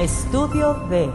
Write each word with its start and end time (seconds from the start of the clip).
Estudio 0.00 0.86
B. 0.90 1.10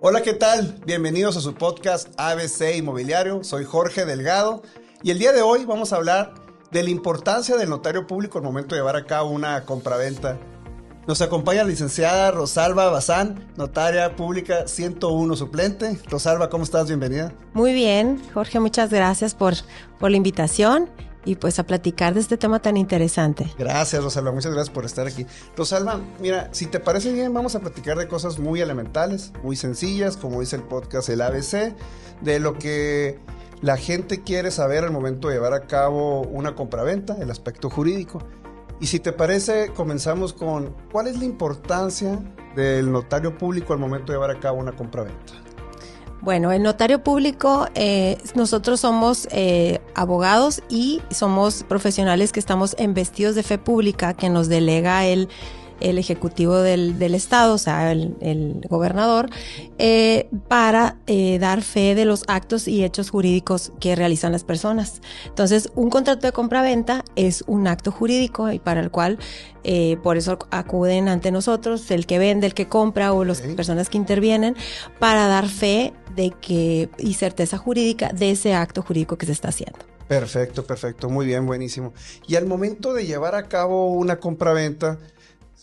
Hola, 0.00 0.22
¿qué 0.22 0.34
tal? 0.34 0.80
Bienvenidos 0.84 1.36
a 1.36 1.40
su 1.40 1.54
podcast 1.54 2.08
ABC 2.16 2.74
Inmobiliario. 2.74 3.44
Soy 3.44 3.64
Jorge 3.64 4.04
Delgado 4.04 4.62
y 5.04 5.12
el 5.12 5.20
día 5.20 5.32
de 5.32 5.42
hoy 5.42 5.64
vamos 5.64 5.92
a 5.92 5.96
hablar 5.96 6.43
de 6.74 6.82
la 6.82 6.90
importancia 6.90 7.56
del 7.56 7.70
notario 7.70 8.04
público 8.04 8.38
al 8.38 8.42
momento 8.42 8.74
de 8.74 8.80
llevar 8.80 8.96
a 8.96 9.04
cabo 9.04 9.30
una 9.30 9.64
compraventa. 9.64 10.40
Nos 11.06 11.22
acompaña 11.22 11.62
la 11.62 11.68
licenciada 11.68 12.32
Rosalba 12.32 12.90
Bazán, 12.90 13.46
notaria 13.56 14.16
pública 14.16 14.66
101 14.66 15.36
suplente. 15.36 15.96
Rosalba, 16.10 16.50
¿cómo 16.50 16.64
estás? 16.64 16.88
Bienvenida. 16.88 17.32
Muy 17.52 17.72
bien, 17.74 18.20
Jorge, 18.34 18.58
muchas 18.58 18.90
gracias 18.90 19.36
por, 19.36 19.54
por 20.00 20.10
la 20.10 20.16
invitación 20.16 20.90
y 21.24 21.36
pues 21.36 21.60
a 21.60 21.62
platicar 21.62 22.12
de 22.12 22.18
este 22.18 22.36
tema 22.36 22.58
tan 22.58 22.76
interesante. 22.76 23.48
Gracias, 23.56 24.02
Rosalba, 24.02 24.32
muchas 24.32 24.52
gracias 24.52 24.74
por 24.74 24.84
estar 24.84 25.06
aquí. 25.06 25.26
Rosalba, 25.56 26.00
mira, 26.18 26.48
si 26.50 26.66
te 26.66 26.80
parece 26.80 27.12
bien, 27.12 27.32
vamos 27.32 27.54
a 27.54 27.60
platicar 27.60 27.96
de 27.98 28.08
cosas 28.08 28.40
muy 28.40 28.60
elementales, 28.60 29.32
muy 29.44 29.54
sencillas, 29.54 30.16
como 30.16 30.40
dice 30.40 30.56
el 30.56 30.64
podcast 30.64 31.08
El 31.08 31.20
ABC, 31.20 31.72
de 32.20 32.40
lo 32.40 32.58
que 32.58 33.20
la 33.60 33.76
gente 33.76 34.22
quiere 34.22 34.50
saber 34.50 34.84
al 34.84 34.90
momento 34.90 35.28
de 35.28 35.34
llevar 35.34 35.54
a 35.54 35.66
cabo 35.66 36.22
una 36.22 36.54
compraventa, 36.54 37.16
el 37.20 37.30
aspecto 37.30 37.70
jurídico. 37.70 38.22
Y 38.80 38.86
si 38.86 39.00
te 39.00 39.12
parece, 39.12 39.70
comenzamos 39.74 40.32
con 40.32 40.74
cuál 40.90 41.06
es 41.06 41.18
la 41.18 41.24
importancia 41.24 42.18
del 42.54 42.90
notario 42.90 43.38
público 43.38 43.72
al 43.72 43.78
momento 43.78 44.12
de 44.12 44.18
llevar 44.18 44.30
a 44.30 44.40
cabo 44.40 44.58
una 44.58 44.72
compraventa. 44.72 45.32
Bueno, 46.20 46.52
el 46.52 46.62
notario 46.62 47.04
público, 47.04 47.68
eh, 47.74 48.16
nosotros 48.34 48.80
somos 48.80 49.28
eh, 49.30 49.80
abogados 49.94 50.62
y 50.70 51.02
somos 51.10 51.64
profesionales 51.64 52.32
que 52.32 52.40
estamos 52.40 52.74
en 52.78 52.94
vestidos 52.94 53.34
de 53.34 53.42
fe 53.42 53.58
pública 53.58 54.14
que 54.14 54.30
nos 54.30 54.48
delega 54.48 55.04
el 55.04 55.28
el 55.80 55.98
ejecutivo 55.98 56.58
del, 56.58 56.98
del 56.98 57.14
Estado, 57.14 57.54
o 57.54 57.58
sea, 57.58 57.92
el, 57.92 58.16
el 58.20 58.60
gobernador, 58.68 59.30
eh, 59.78 60.28
para 60.48 60.96
eh, 61.06 61.38
dar 61.38 61.62
fe 61.62 61.94
de 61.94 62.04
los 62.04 62.24
actos 62.26 62.68
y 62.68 62.84
hechos 62.84 63.10
jurídicos 63.10 63.72
que 63.80 63.96
realizan 63.96 64.32
las 64.32 64.44
personas. 64.44 65.00
Entonces, 65.26 65.70
un 65.74 65.90
contrato 65.90 66.26
de 66.26 66.32
compra-venta 66.32 67.04
es 67.16 67.44
un 67.46 67.66
acto 67.66 67.90
jurídico 67.90 68.50
y 68.50 68.58
para 68.58 68.80
el 68.80 68.90
cual, 68.90 69.18
eh, 69.64 69.96
por 70.02 70.16
eso 70.16 70.38
acuden 70.50 71.08
ante 71.08 71.30
nosotros, 71.30 71.90
el 71.90 72.06
que 72.06 72.18
vende, 72.18 72.46
el 72.46 72.54
que 72.54 72.68
compra 72.68 73.12
o 73.12 73.24
las 73.24 73.40
personas 73.40 73.88
que 73.88 73.98
intervienen, 73.98 74.56
para 74.98 75.26
dar 75.26 75.48
fe 75.48 75.92
de 76.14 76.30
que 76.30 76.88
y 76.98 77.14
certeza 77.14 77.58
jurídica 77.58 78.12
de 78.12 78.30
ese 78.30 78.54
acto 78.54 78.82
jurídico 78.82 79.16
que 79.18 79.26
se 79.26 79.32
está 79.32 79.48
haciendo. 79.48 79.78
Perfecto, 80.08 80.66
perfecto, 80.66 81.08
muy 81.08 81.24
bien, 81.26 81.46
buenísimo. 81.46 81.94
Y 82.26 82.36
al 82.36 82.46
momento 82.46 82.92
de 82.92 83.06
llevar 83.06 83.34
a 83.34 83.48
cabo 83.48 83.90
una 83.92 84.16
compraventa, 84.16 84.98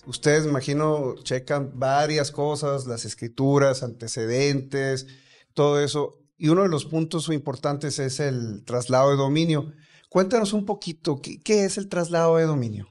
Ustedes, 0.05 0.45
imagino, 0.45 1.15
checan 1.23 1.71
varias 1.75 2.31
cosas, 2.31 2.87
las 2.87 3.05
escrituras, 3.05 3.83
antecedentes, 3.83 5.07
todo 5.53 5.79
eso. 5.79 6.19
Y 6.37 6.49
uno 6.49 6.63
de 6.63 6.69
los 6.69 6.85
puntos 6.85 7.29
importantes 7.29 7.99
es 7.99 8.19
el 8.19 8.63
traslado 8.65 9.11
de 9.11 9.17
dominio. 9.17 9.71
Cuéntanos 10.09 10.53
un 10.53 10.65
poquito, 10.65 11.21
¿qué, 11.21 11.39
qué 11.39 11.65
es 11.65 11.77
el 11.77 11.87
traslado 11.87 12.37
de 12.37 12.45
dominio? 12.45 12.87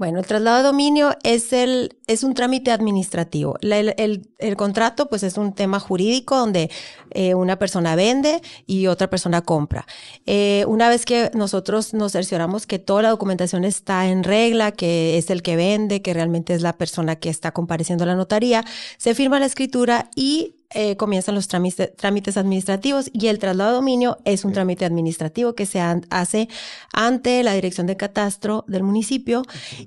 Bueno, 0.00 0.18
el 0.18 0.24
traslado 0.24 0.56
de 0.56 0.62
dominio 0.62 1.14
es, 1.24 1.52
el, 1.52 1.98
es 2.06 2.24
un 2.24 2.32
trámite 2.32 2.70
administrativo. 2.70 3.58
el, 3.60 3.92
el, 3.98 4.30
el, 4.38 4.56
contrato, 4.56 5.10
pues, 5.10 5.22
es 5.22 5.36
un 5.36 5.52
tema 5.52 5.78
jurídico 5.78 6.38
donde 6.38 6.70
eh, 7.10 7.34
una 7.34 7.58
persona 7.58 7.94
vende 7.96 8.40
y 8.66 8.86
otra 8.86 9.10
persona 9.10 9.42
compra. 9.42 9.84
Eh, 10.24 10.64
una 10.68 10.88
vez 10.88 11.04
que 11.04 11.30
nosotros 11.34 11.92
nos 11.92 12.12
cercioramos 12.12 12.66
que 12.66 12.78
toda 12.78 13.02
la 13.02 13.10
documentación 13.10 13.66
está 13.66 14.06
en 14.06 14.24
regla, 14.24 14.72
que 14.72 15.18
es 15.18 15.28
el 15.28 15.42
que 15.42 15.56
vende, 15.56 16.00
que 16.00 16.14
realmente 16.14 16.54
es 16.54 16.62
la 16.62 16.78
persona 16.78 17.16
que 17.16 17.28
está 17.28 17.52
compareciendo 17.52 18.04
a 18.04 18.06
la 18.06 18.14
notaría, 18.14 18.64
se 18.96 19.14
firma 19.14 19.38
la 19.38 19.44
escritura 19.44 20.08
y 20.16 20.59
eh, 20.72 20.96
comienzan 20.96 21.34
los 21.34 21.48
trámites, 21.48 21.94
trámites, 21.96 22.36
administrativos 22.36 23.10
y 23.12 23.26
el 23.26 23.38
traslado 23.38 23.70
de 23.70 23.76
dominio 23.76 24.18
es 24.24 24.44
un 24.44 24.52
trámite 24.52 24.84
administrativo 24.84 25.54
que 25.54 25.66
se 25.66 25.80
hace 25.80 26.48
ante 26.92 27.42
la 27.42 27.54
dirección 27.54 27.86
de 27.86 27.96
catastro 27.96 28.64
del 28.68 28.82
municipio 28.82 29.42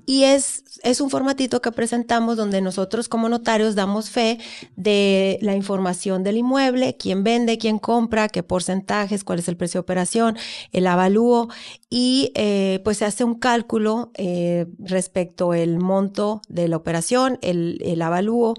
y 0.05 0.25
es, 0.25 0.63
es 0.83 0.99
un 0.99 1.09
formatito 1.09 1.61
que 1.61 1.71
presentamos 1.71 2.35
donde 2.35 2.61
nosotros 2.61 3.07
como 3.07 3.29
notarios 3.29 3.75
damos 3.75 4.09
fe 4.09 4.39
de 4.75 5.39
la 5.41 5.55
información 5.55 6.23
del 6.23 6.37
inmueble, 6.37 6.97
quién 6.97 7.23
vende, 7.23 7.57
quién 7.57 7.79
compra, 7.79 8.27
qué 8.27 8.43
porcentajes, 8.43 9.23
cuál 9.23 9.39
es 9.39 9.47
el 9.47 9.57
precio 9.57 9.79
de 9.79 9.83
operación, 9.83 10.37
el 10.71 10.87
avalúo 10.87 11.47
y 11.95 12.31
eh, 12.33 12.81
pues 12.83 12.97
se 12.97 13.05
hace 13.05 13.23
un 13.23 13.35
cálculo 13.35 14.11
eh, 14.15 14.65
respecto 14.79 15.53
el 15.53 15.77
monto 15.77 16.41
de 16.49 16.67
la 16.67 16.75
operación, 16.75 17.37
el, 17.43 17.77
el 17.85 18.01
avalúo 18.01 18.55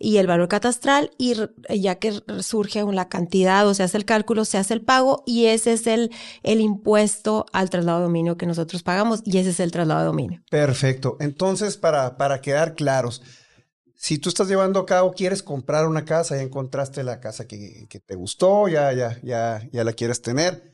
y 0.00 0.16
el 0.16 0.26
valor 0.26 0.48
catastral 0.48 1.12
y 1.16 1.34
ya 1.70 2.00
que 2.00 2.20
surge 2.40 2.82
la 2.82 3.08
cantidad 3.08 3.68
o 3.68 3.74
se 3.74 3.84
hace 3.84 3.98
el 3.98 4.04
cálculo, 4.04 4.44
se 4.44 4.58
hace 4.58 4.74
el 4.74 4.80
pago 4.82 5.22
y 5.26 5.46
ese 5.46 5.74
es 5.74 5.86
el, 5.86 6.10
el 6.42 6.60
impuesto 6.60 7.46
al 7.52 7.70
traslado 7.70 7.98
de 7.98 8.06
dominio 8.06 8.36
que 8.36 8.46
nosotros 8.46 8.82
pagamos 8.82 9.22
y 9.24 9.38
ese 9.38 9.50
es 9.50 9.60
el 9.60 9.70
traslado 9.70 10.00
de 10.00 10.06
dominio. 10.06 10.42
Perfecto. 10.50 11.16
Entonces, 11.20 11.76
para, 11.76 12.16
para 12.16 12.40
quedar 12.40 12.74
claros, 12.74 13.22
si 13.94 14.18
tú 14.18 14.28
estás 14.28 14.48
llevando 14.48 14.80
a 14.80 14.86
cabo, 14.86 15.12
quieres 15.12 15.44
comprar 15.44 15.86
una 15.86 16.04
casa, 16.04 16.34
ya 16.34 16.42
encontraste 16.42 17.04
la 17.04 17.20
casa 17.20 17.46
que, 17.46 17.86
que 17.88 18.00
te 18.00 18.16
gustó, 18.16 18.66
ya, 18.66 18.92
ya, 18.92 19.20
ya, 19.22 19.62
ya 19.70 19.84
la 19.84 19.92
quieres 19.92 20.20
tener 20.20 20.72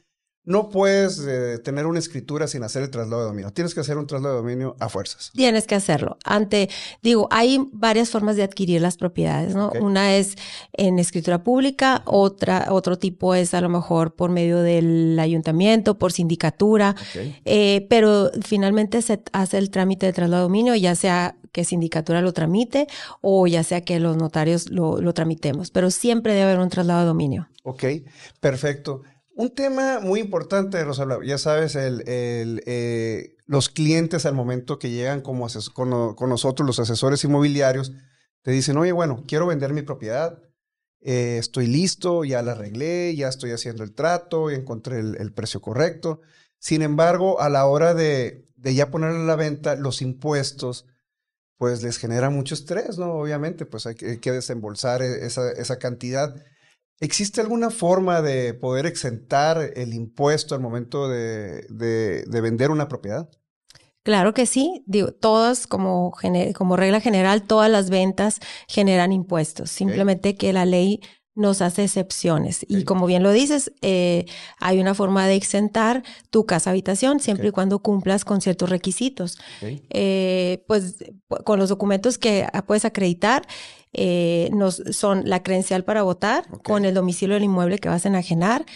no 0.49 0.71
puedes 0.71 1.23
eh, 1.29 1.59
tener 1.59 1.85
una 1.85 1.99
escritura 1.99 2.49
sin 2.49 2.63
hacer 2.63 2.83
el 2.83 2.89
traslado 2.89 3.21
de 3.21 3.29
dominio. 3.29 3.53
Tienes 3.53 3.75
que 3.75 3.81
hacer 3.81 3.99
un 3.99 4.07
traslado 4.07 4.37
de 4.37 4.41
dominio 4.41 4.77
a 4.81 4.89
fuerzas. 4.89 5.31
Tienes 5.35 5.67
que 5.67 5.75
hacerlo. 5.75 6.17
Ante, 6.25 6.71
digo, 7.03 7.29
hay 7.31 7.69
varias 7.71 8.09
formas 8.09 8.37
de 8.37 8.45
adquirir 8.45 8.81
las 8.81 8.97
propiedades, 8.97 9.55
¿no? 9.55 9.69
Okay. 9.69 9.83
Una 9.83 10.17
es 10.17 10.37
en 10.73 10.99
escritura 10.99 11.45
pública, 11.45 12.01
otra, 12.07 12.69
otro 12.71 12.99
tipo 12.99 13.35
es 13.35 13.53
a 13.53 13.61
lo 13.61 13.69
mejor 13.69 14.15
por 14.15 14.31
medio 14.31 14.63
del 14.63 15.19
ayuntamiento, 15.19 15.99
por 15.99 16.13
sindicatura, 16.13 16.97
okay. 17.11 17.39
eh, 17.45 17.87
pero 17.91 18.31
finalmente 18.43 19.03
se 19.03 19.21
hace 19.33 19.59
el 19.59 19.69
trámite 19.69 20.07
de 20.07 20.15
traslado 20.15 20.45
de 20.45 20.49
dominio, 20.49 20.75
ya 20.75 20.95
sea 20.95 21.37
que 21.53 21.65
sindicatura 21.65 22.23
lo 22.23 22.33
tramite 22.33 22.87
o 23.21 23.47
ya 23.47 23.63
sea 23.65 23.83
que 23.83 24.01
los 24.01 24.17
notarios 24.17 24.71
lo, 24.71 24.99
lo 24.99 25.13
tramitemos, 25.13 25.71
pero 25.71 25.91
siempre 25.91 26.33
debe 26.33 26.45
haber 26.45 26.61
un 26.61 26.71
traslado 26.71 27.01
de 27.01 27.07
dominio. 27.07 27.49
Ok, 27.65 27.85
perfecto. 28.41 29.03
Un 29.39 29.55
tema 29.55 30.01
muy 30.01 30.19
importante, 30.19 30.83
Rosalba, 30.83 31.21
ya 31.25 31.39
sabes, 31.39 31.77
eh, 31.79 33.37
los 33.47 33.69
clientes 33.69 34.27
al 34.27 34.35
momento 34.35 34.81
que 34.81 34.91
llegan 34.91 35.21
como 35.21 35.47
con, 35.75 36.29
nosotros, 36.29 36.67
los 36.67 36.81
asesores 36.81 37.23
inmobiliarios, 37.23 37.93
te 38.43 38.51
dicen, 38.51 38.77
oye, 38.79 38.91
bueno, 38.91 39.23
quiero 39.29 39.47
vender 39.47 39.73
mi 39.73 39.83
propiedad, 39.83 40.43
eh, 41.03 41.37
estoy 41.39 41.69
listo, 41.69 42.25
ya 42.25 42.43
la 42.43 42.51
arreglé, 42.51 43.15
ya 43.15 43.29
estoy 43.29 43.53
haciendo 43.53 43.85
el 43.85 43.95
trato, 43.95 44.51
y 44.51 44.57
encontré 44.57 44.99
el, 44.99 45.33
precio 45.33 45.61
correcto. 45.61 46.21
Sin 46.59 46.83
embargo, 46.83 47.41
a 47.41 47.49
la 47.49 47.65
hora 47.67 47.95
de, 47.95 48.45
de 48.57 48.75
ya 48.75 48.91
ponerle 48.91 49.21
a 49.21 49.25
la 49.25 49.37
venta, 49.37 49.77
los 49.77 50.03
impuestos, 50.03 50.85
pues 51.59 51.85
les 51.85 51.99
genera 51.99 52.29
mucho 52.29 52.57
estrés, 52.57 52.99
¿no? 52.99 53.13
Obviamente, 53.13 53.67
pues 53.67 53.87
hay 53.87 53.95
que, 53.95 54.33
desembolsar 54.33 55.01
esa, 55.01 55.53
esa 55.53 55.79
cantidad. 55.79 56.35
¿Existe 57.01 57.41
alguna 57.41 57.71
forma 57.71 58.23
de 58.23 58.55
poder 58.55 58.87
exentar 58.87 59.73
el 59.77 59.95
impuesto 59.95 60.55
al 60.55 60.61
momento 60.61 61.09
de, 61.09 61.67
de, 61.69 62.25
de 62.25 62.41
vender 62.41 62.71
una 62.71 62.89
propiedad? 62.89 63.29
Claro 64.09 64.33
que 64.33 64.47
sí, 64.47 64.83
digo, 64.87 65.13
todas 65.13 65.67
como, 65.67 66.15
como 66.55 66.77
regla 66.77 67.01
general, 67.01 67.43
todas 67.43 67.71
las 67.71 67.91
ventas 67.91 68.41
generan 68.67 69.13
impuestos, 69.13 69.71
simplemente 69.71 70.31
okay. 70.31 70.39
que 70.39 70.53
la 70.55 70.65
ley 70.65 71.01
nos 71.39 71.63
hace 71.63 71.85
excepciones. 71.85 72.65
Okay. 72.65 72.79
Y 72.79 72.85
como 72.85 73.07
bien 73.07 73.23
lo 73.23 73.31
dices, 73.31 73.73
eh, 73.81 74.27
hay 74.59 74.81
una 74.81 74.95
forma 74.95 75.27
de 75.27 75.37
exentar 75.37 76.03
tu 76.31 76.45
casa 76.47 76.71
habitación 76.71 77.21
siempre 77.21 77.45
okay. 77.45 77.49
y 77.51 77.53
cuando 77.53 77.79
cumplas 77.79 78.25
con 78.25 78.41
ciertos 78.41 78.69
requisitos. 78.69 79.39
Eh, 79.63 80.65
pues 80.67 80.97
con 81.45 81.59
los 81.59 81.69
documentos 81.69 82.19
que 82.19 82.47
puedes 82.67 82.85
acreditar, 82.85 83.47
eh, 83.93 84.51
nos, 84.53 84.83
son 84.91 85.23
la 85.29 85.43
credencial 85.43 85.85
para 85.85 86.03
votar, 86.03 86.47
con 86.63 86.85
el 86.85 86.95
domicilio 86.95 87.35
del 87.35 87.45
inmueble 87.45 87.79
que 87.79 87.89
vas 87.89 88.05
a 88.05 88.09
enajenar, 88.09 88.67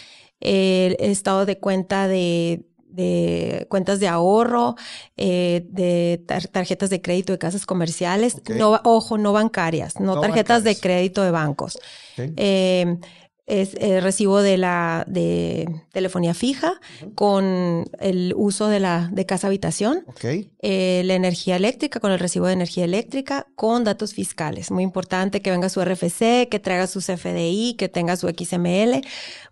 el 0.41 0.97
estado 0.99 1.47
de 1.47 1.59
cuenta 1.59 2.09
de, 2.09 2.65
de 2.93 3.67
cuentas 3.69 4.01
de 4.01 4.09
ahorro, 4.09 4.77
eh, 5.17 5.67
de 5.71 6.23
tar 6.27 6.47
tarjetas 6.47 6.91
de 6.91 7.01
crédito 7.01 7.33
de 7.33 7.39
casas 7.39 7.67
comerciales, 7.67 8.37
okay. 8.37 8.57
no, 8.57 8.81
ojo, 8.85 9.19
no 9.19 9.33
bancarias, 9.33 9.99
no, 9.99 10.15
no 10.15 10.21
tarjetas 10.21 10.59
bancarias. 10.59 10.77
de 10.77 10.81
crédito 10.81 11.23
de 11.23 11.31
bancos. 11.31 11.79
Okay. 12.13 12.33
Eh, 12.37 12.99
es 13.47 13.75
el 13.75 14.03
recibo 14.03 14.41
de 14.41 14.57
la 14.57 15.05
de 15.09 15.69
telefonía 15.93 16.33
fija 16.33 16.75
con 17.17 17.85
el 17.99 18.33
uso 18.37 18.69
de 18.69 18.81
la 18.81 19.11
de 19.13 19.27
casa 19.27 19.49
habitación, 19.49 20.05
Ok. 20.07 20.25
eh, 20.61 21.03
la 21.05 21.15
energía 21.15 21.57
eléctrica 21.57 21.99
con 22.01 22.13
el 22.13 22.19
recibo 22.19 22.47
de 22.47 22.53
energía 22.53 22.85
eléctrica 22.85 23.47
con 23.57 23.85
datos 23.85 24.15
fiscales. 24.15 24.71
Muy 24.71 24.85
importante 24.85 25.43
que 25.43 25.51
venga 25.51 25.69
su 25.69 25.81
RFC, 25.81 26.49
que 26.49 26.61
traiga 26.63 26.87
su 26.87 27.01
CFDI, 27.01 27.75
que 27.77 27.89
tenga 27.89 28.17
su 28.17 28.29
XML, 28.29 29.03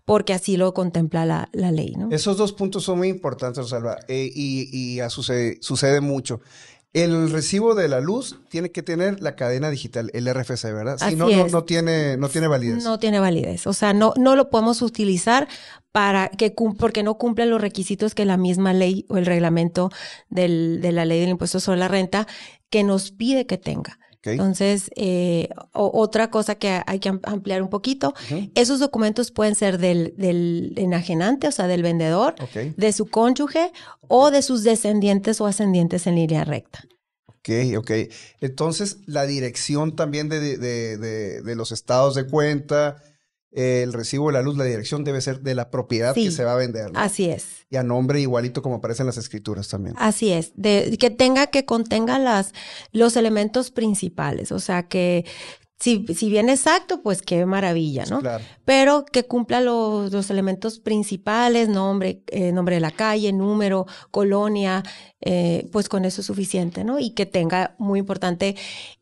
porque 0.05 0.33
así 0.33 0.57
lo 0.57 0.73
contempla 0.73 1.25
la, 1.25 1.49
la 1.51 1.71
ley, 1.71 1.93
¿no? 1.97 2.09
Esos 2.11 2.37
dos 2.37 2.53
puntos 2.53 2.83
son 2.83 2.97
muy 2.97 3.09
importantes, 3.09 3.57
Rosalba, 3.63 3.99
eh, 4.07 4.29
y, 4.33 4.69
y 4.97 5.09
sucede, 5.09 5.57
sucede 5.61 6.01
mucho. 6.01 6.39
El 6.93 7.31
recibo 7.31 7.73
de 7.73 7.87
la 7.87 8.01
luz 8.01 8.39
tiene 8.49 8.71
que 8.71 8.83
tener 8.83 9.21
la 9.21 9.37
cadena 9.37 9.69
digital, 9.69 10.11
el 10.13 10.27
RFC, 10.27 10.65
¿verdad? 10.73 10.97
Si 10.97 11.05
Así 11.05 11.15
no, 11.15 11.29
no, 11.29 11.47
no 11.47 11.63
tiene, 11.63 12.17
no 12.17 12.27
tiene 12.27 12.47
validez. 12.47 12.83
No 12.83 12.99
tiene 12.99 13.19
validez. 13.21 13.65
O 13.65 13.71
sea, 13.71 13.93
no, 13.93 14.13
no 14.17 14.35
lo 14.35 14.49
podemos 14.49 14.81
utilizar 14.81 15.47
para 15.93 16.27
que 16.27 16.53
porque 16.77 17.03
no 17.03 17.17
cumple 17.17 17.45
los 17.45 17.61
requisitos 17.61 18.13
que 18.13 18.25
la 18.25 18.35
misma 18.35 18.73
ley 18.73 19.05
o 19.07 19.15
el 19.17 19.25
reglamento 19.25 19.89
del- 20.29 20.81
de 20.81 20.91
la 20.91 21.05
ley 21.05 21.21
del 21.21 21.29
impuesto 21.29 21.61
sobre 21.61 21.79
la 21.79 21.87
renta 21.87 22.27
que 22.69 22.83
nos 22.83 23.11
pide 23.11 23.45
que 23.45 23.57
tenga. 23.57 23.97
Entonces, 24.23 24.89
eh, 24.95 25.49
o- 25.73 25.91
otra 25.99 26.29
cosa 26.29 26.55
que 26.55 26.81
hay 26.85 26.99
que 26.99 27.09
am- 27.09 27.21
ampliar 27.23 27.61
un 27.63 27.69
poquito, 27.69 28.13
esos 28.55 28.79
documentos 28.79 29.31
pueden 29.31 29.55
ser 29.55 29.77
del, 29.77 30.13
del 30.17 30.73
enajenante, 30.77 31.47
o 31.47 31.51
sea, 31.51 31.67
del 31.67 31.81
vendedor, 31.83 32.35
de 32.77 32.93
su 32.93 33.07
cónyuge 33.07 33.71
o 34.07 34.29
de 34.31 34.41
sus 34.41 34.63
descendientes 34.63 35.41
o 35.41 35.47
ascendientes 35.47 36.05
en 36.07 36.15
línea 36.15 36.43
recta. 36.43 36.83
ok, 37.27 37.49
ok. 37.79 37.91
Entonces, 38.41 38.97
la 39.07 39.25
dirección 39.25 39.95
también 39.95 40.29
de, 40.29 40.39
de- 40.57 40.97
de- 41.41 41.55
los 41.55 41.71
estados 41.71 42.13
de 42.15 42.27
cuenta, 42.27 42.97
el 43.51 43.91
recibo 43.93 44.27
de 44.27 44.33
la 44.33 44.41
luz, 44.41 44.57
la 44.57 44.63
dirección 44.63 45.03
debe 45.03 45.19
ser 45.21 45.41
de 45.41 45.55
la 45.55 45.69
propiedad 45.69 46.13
Sí. 46.13 46.25
que 46.25 46.31
se 46.31 46.43
va 46.43 46.53
a 46.53 46.57
vender. 46.57 46.91
¿no? 46.91 46.99
Así 46.99 47.29
es. 47.29 47.65
Y 47.69 47.75
a 47.75 47.83
nombre 47.83 48.19
igualito 48.21 48.61
como 48.61 48.75
aparece 48.75 49.03
en 49.03 49.07
las 49.07 49.17
escrituras 49.17 49.67
también. 49.67 49.95
Así 49.97 50.31
es, 50.31 50.51
de, 50.55 50.97
que 50.99 51.09
tenga, 51.09 51.47
que 51.47 51.65
contenga 51.65 52.17
las, 52.19 52.53
los 52.91 53.15
elementos 53.17 53.71
principales, 53.71 54.51
o 54.51 54.59
sea 54.59 54.83
que 54.83 55.25
si, 55.79 56.05
si 56.13 56.29
bien 56.29 56.47
exacto, 56.47 57.01
pues 57.01 57.23
qué 57.23 57.43
maravilla, 57.47 58.05
¿no? 58.05 58.19
Claro. 58.19 58.43
Pero 58.65 59.03
que 59.03 59.25
cumpla 59.25 59.61
los, 59.61 60.11
los 60.11 60.29
elementos 60.29 60.79
principales, 60.79 61.69
nombre, 61.69 62.21
eh, 62.27 62.51
nombre 62.51 62.75
de 62.75 62.81
la 62.81 62.91
calle, 62.91 63.33
número, 63.33 63.87
colonia, 64.11 64.83
eh, 65.21 65.67
pues 65.71 65.89
con 65.89 66.05
eso 66.05 66.21
es 66.21 66.27
suficiente, 66.27 66.83
¿no? 66.83 66.99
Y 66.99 67.11
que 67.15 67.25
tenga, 67.25 67.73
muy 67.79 67.97
importante, 67.97 68.55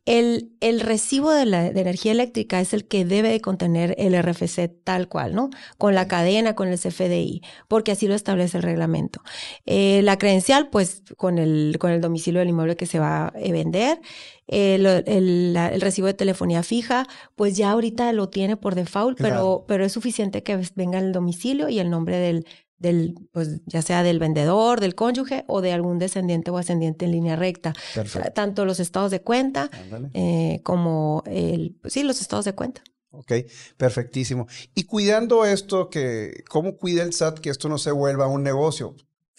el, 0.09 0.51
el 0.59 0.79
recibo 0.79 1.29
de 1.31 1.45
la 1.45 1.69
de 1.69 1.79
energía 1.81 2.11
eléctrica 2.13 2.59
es 2.59 2.73
el 2.73 2.88
que 2.88 3.06
debe 3.06 3.29
de 3.29 3.41
contener 3.41 3.94
el 4.00 4.15
RFC 4.19 4.67
tal 4.83 5.07
cual, 5.07 5.35
¿no? 5.35 5.51
Con 5.77 5.94
la 5.94 6.07
cadena, 6.07 6.56
con 6.56 6.67
el 6.67 6.79
CFDI, 6.79 7.41
porque 7.67 7.91
así 7.91 8.07
lo 8.07 8.15
establece 8.15 8.57
el 8.57 8.63
reglamento. 8.63 9.21
Eh, 9.67 10.01
la 10.03 10.17
credencial, 10.17 10.69
pues 10.69 11.03
con 11.15 11.38
el, 11.38 11.77
con 11.79 11.91
el 11.91 12.01
domicilio 12.01 12.39
del 12.39 12.50
inmueble 12.50 12.75
que 12.75 12.88
se 12.88 12.97
va 12.97 13.27
a 13.27 13.33
eh, 13.35 13.51
vender. 13.51 14.00
El, 14.47 14.88
el- 14.88 15.56
el 15.56 15.79
recibo 15.81 16.07
de 16.07 16.15
telefonía 16.15 16.63
fija, 16.63 17.06
pues 17.35 17.56
ya 17.56 17.69
ahorita 17.69 18.11
lo 18.13 18.29
tiene 18.29 18.57
por 18.57 18.73
default, 18.73 19.17
Claro. 19.19 19.35
pero, 19.35 19.65
pero 19.67 19.85
es 19.85 19.91
suficiente 19.91 20.41
que 20.41 20.59
venga 20.75 20.97
el 20.97 21.11
domicilio 21.11 21.69
y 21.69 21.77
el 21.77 21.91
nombre 21.91 22.17
del, 22.17 22.47
del, 22.79 23.15
pues 23.31 23.61
ya 23.65 23.81
sea 23.81 24.03
del 24.03 24.19
vendedor, 24.19 24.79
del 24.79 24.95
cónyuge 24.95 25.43
o 25.47 25.61
de 25.61 25.73
algún 25.73 25.99
descendiente 25.99 26.49
o 26.51 26.57
ascendiente 26.57 27.05
en 27.05 27.11
línea 27.11 27.35
recta. 27.35 27.73
Perfecto. 27.93 28.31
Tanto 28.33 28.65
los 28.65 28.79
estados 28.79 29.11
de 29.11 29.21
cuenta 29.21 29.69
eh, 30.13 30.61
como 30.63 31.23
el, 31.25 31.77
pues 31.81 31.93
sí, 31.93 32.03
los 32.03 32.21
estados 32.21 32.45
de 32.45 32.53
cuenta. 32.53 32.81
Ok, 33.11 33.33
perfectísimo. 33.77 34.47
Y 34.75 34.83
cuidando 34.83 35.45
esto, 35.45 35.89
que 35.89 36.43
¿cómo 36.47 36.77
cuida 36.77 37.03
el 37.03 37.13
SAT 37.13 37.39
que 37.39 37.49
esto 37.49 37.67
no 37.67 37.77
se 37.77 37.91
vuelva 37.91 38.27
un 38.27 38.43
negocio? 38.43 38.95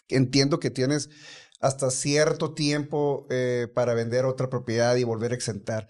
Entiendo 0.08 0.58
que 0.58 0.70
tienes 0.70 1.08
hasta 1.60 1.90
cierto 1.90 2.52
tiempo 2.52 3.26
eh, 3.30 3.68
para 3.72 3.94
vender 3.94 4.24
otra 4.24 4.50
propiedad 4.50 4.96
y 4.96 5.04
volver 5.04 5.32
a 5.32 5.34
exentar. 5.36 5.88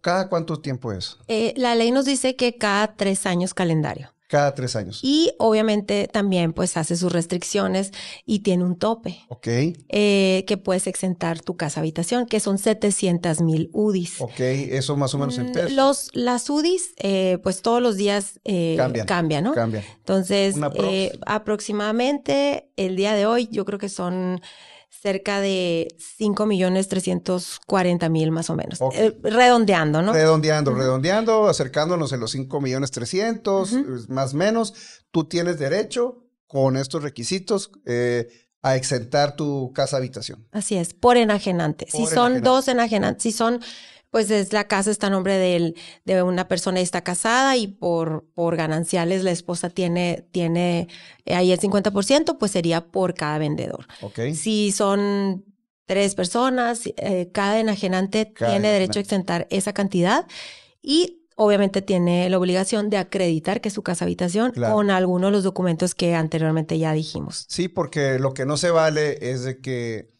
¿Cada 0.00 0.28
cuánto 0.28 0.60
tiempo 0.60 0.92
es? 0.92 1.18
Eh, 1.28 1.52
la 1.56 1.74
ley 1.74 1.90
nos 1.90 2.06
dice 2.06 2.36
que 2.36 2.56
cada 2.56 2.96
tres 2.96 3.26
años 3.26 3.52
calendario. 3.52 4.15
Cada 4.28 4.54
tres 4.54 4.74
años. 4.76 5.00
Y 5.02 5.32
obviamente 5.38 6.08
también 6.12 6.52
pues 6.52 6.76
hace 6.76 6.96
sus 6.96 7.12
restricciones 7.12 7.92
y 8.24 8.40
tiene 8.40 8.64
un 8.64 8.76
tope. 8.76 9.18
Ok, 9.28 9.46
eh, 9.88 10.44
que 10.46 10.56
puedes 10.56 10.86
exentar 10.88 11.40
tu 11.42 11.56
casa 11.56 11.80
habitación, 11.80 12.26
que 12.26 12.40
son 12.40 12.58
700 12.58 13.40
mil 13.42 13.70
UDIs. 13.72 14.20
ok, 14.20 14.40
eso 14.40 14.96
más 14.96 15.14
o 15.14 15.18
menos 15.18 15.38
en 15.38 15.46
Mm, 15.46 15.52
pesos. 15.52 15.72
Los, 15.72 16.10
las 16.12 16.50
UDIs, 16.50 16.94
eh, 16.98 17.38
pues 17.42 17.62
todos 17.62 17.80
los 17.80 17.96
días 17.96 18.40
eh, 18.44 18.74
Cambian. 18.76 19.06
cambian, 19.06 19.44
¿no? 19.44 19.54
Cambia. 19.54 19.84
Entonces, 19.98 20.56
eh, 20.74 21.18
aproximadamente 21.26 22.68
el 22.76 22.96
día 22.96 23.14
de 23.14 23.26
hoy, 23.26 23.48
yo 23.50 23.64
creo 23.64 23.78
que 23.78 23.88
son 23.88 24.40
cerca 25.00 25.40
de 25.40 25.94
5 25.98 26.46
millones 26.46 26.88
340 26.88 28.08
mil 28.08 28.30
más 28.30 28.50
o 28.50 28.56
menos. 28.56 28.80
Eh, 28.94 29.16
redondeando, 29.22 30.02
¿no? 30.02 30.12
Redondeando, 30.12 30.74
redondeando, 30.74 31.48
acercándonos 31.48 32.12
en 32.12 32.20
los 32.20 32.30
5 32.32 32.60
millones 32.60 32.90
300, 32.90 34.08
más 34.08 34.34
o 34.34 34.36
menos. 34.36 34.74
Tú 35.10 35.24
tienes 35.24 35.58
derecho 35.58 36.24
con 36.46 36.76
estos 36.76 37.02
requisitos 37.02 37.70
eh, 37.84 38.28
a 38.62 38.76
exentar 38.76 39.36
tu 39.36 39.72
casa 39.72 39.96
habitación. 39.96 40.46
Así 40.52 40.76
es, 40.76 40.94
por 40.94 41.16
enajenante. 41.16 41.86
si 41.88 42.06
son 42.06 42.32
enajenante. 42.32 42.40
dos 42.40 42.68
enajenantes, 42.68 43.22
si 43.22 43.32
son, 43.32 43.60
pues 44.16 44.30
es 44.30 44.54
la 44.54 44.66
casa 44.66 44.90
está 44.90 45.08
a 45.08 45.10
nombre 45.10 45.36
del, 45.36 45.74
de 46.06 46.22
una 46.22 46.48
persona 46.48 46.80
está 46.80 47.02
casada 47.02 47.54
y 47.58 47.66
por, 47.66 48.24
por 48.32 48.56
gananciales 48.56 49.22
la 49.22 49.30
esposa 49.30 49.68
tiene, 49.68 50.26
tiene 50.32 50.88
eh, 51.26 51.34
ahí 51.34 51.52
el 51.52 51.60
50%, 51.60 52.38
pues 52.38 52.50
sería 52.50 52.86
por 52.86 53.12
cada 53.12 53.36
vendedor. 53.36 53.86
Ok. 54.00 54.20
Si 54.32 54.72
son 54.72 55.44
tres 55.84 56.14
personas, 56.14 56.86
eh, 56.96 57.28
cada 57.30 57.60
enajenante 57.60 58.32
Cada 58.32 58.52
tiene 58.52 58.70
derecho 58.70 59.00
a 59.00 59.02
exentar 59.02 59.46
esa 59.50 59.74
cantidad 59.74 60.26
y 60.80 61.20
obviamente 61.34 61.82
tiene 61.82 62.30
la 62.30 62.38
obligación 62.38 62.88
de 62.88 62.96
acreditar 62.96 63.60
que 63.60 63.68
es 63.68 63.74
su 63.74 63.82
casa 63.82 64.06
habitación 64.06 64.52
Claro. 64.52 64.76
con 64.76 64.90
alguno 64.90 65.26
de 65.26 65.32
los 65.32 65.44
documentos 65.44 65.94
que 65.94 66.14
anteriormente 66.14 66.78
ya 66.78 66.94
dijimos. 66.94 67.44
Sí, 67.50 67.68
porque 67.68 68.18
lo 68.18 68.32
que 68.32 68.46
no 68.46 68.56
se 68.56 68.70
vale 68.70 69.18
es 69.30 69.42
de 69.42 69.60
que 69.60 70.15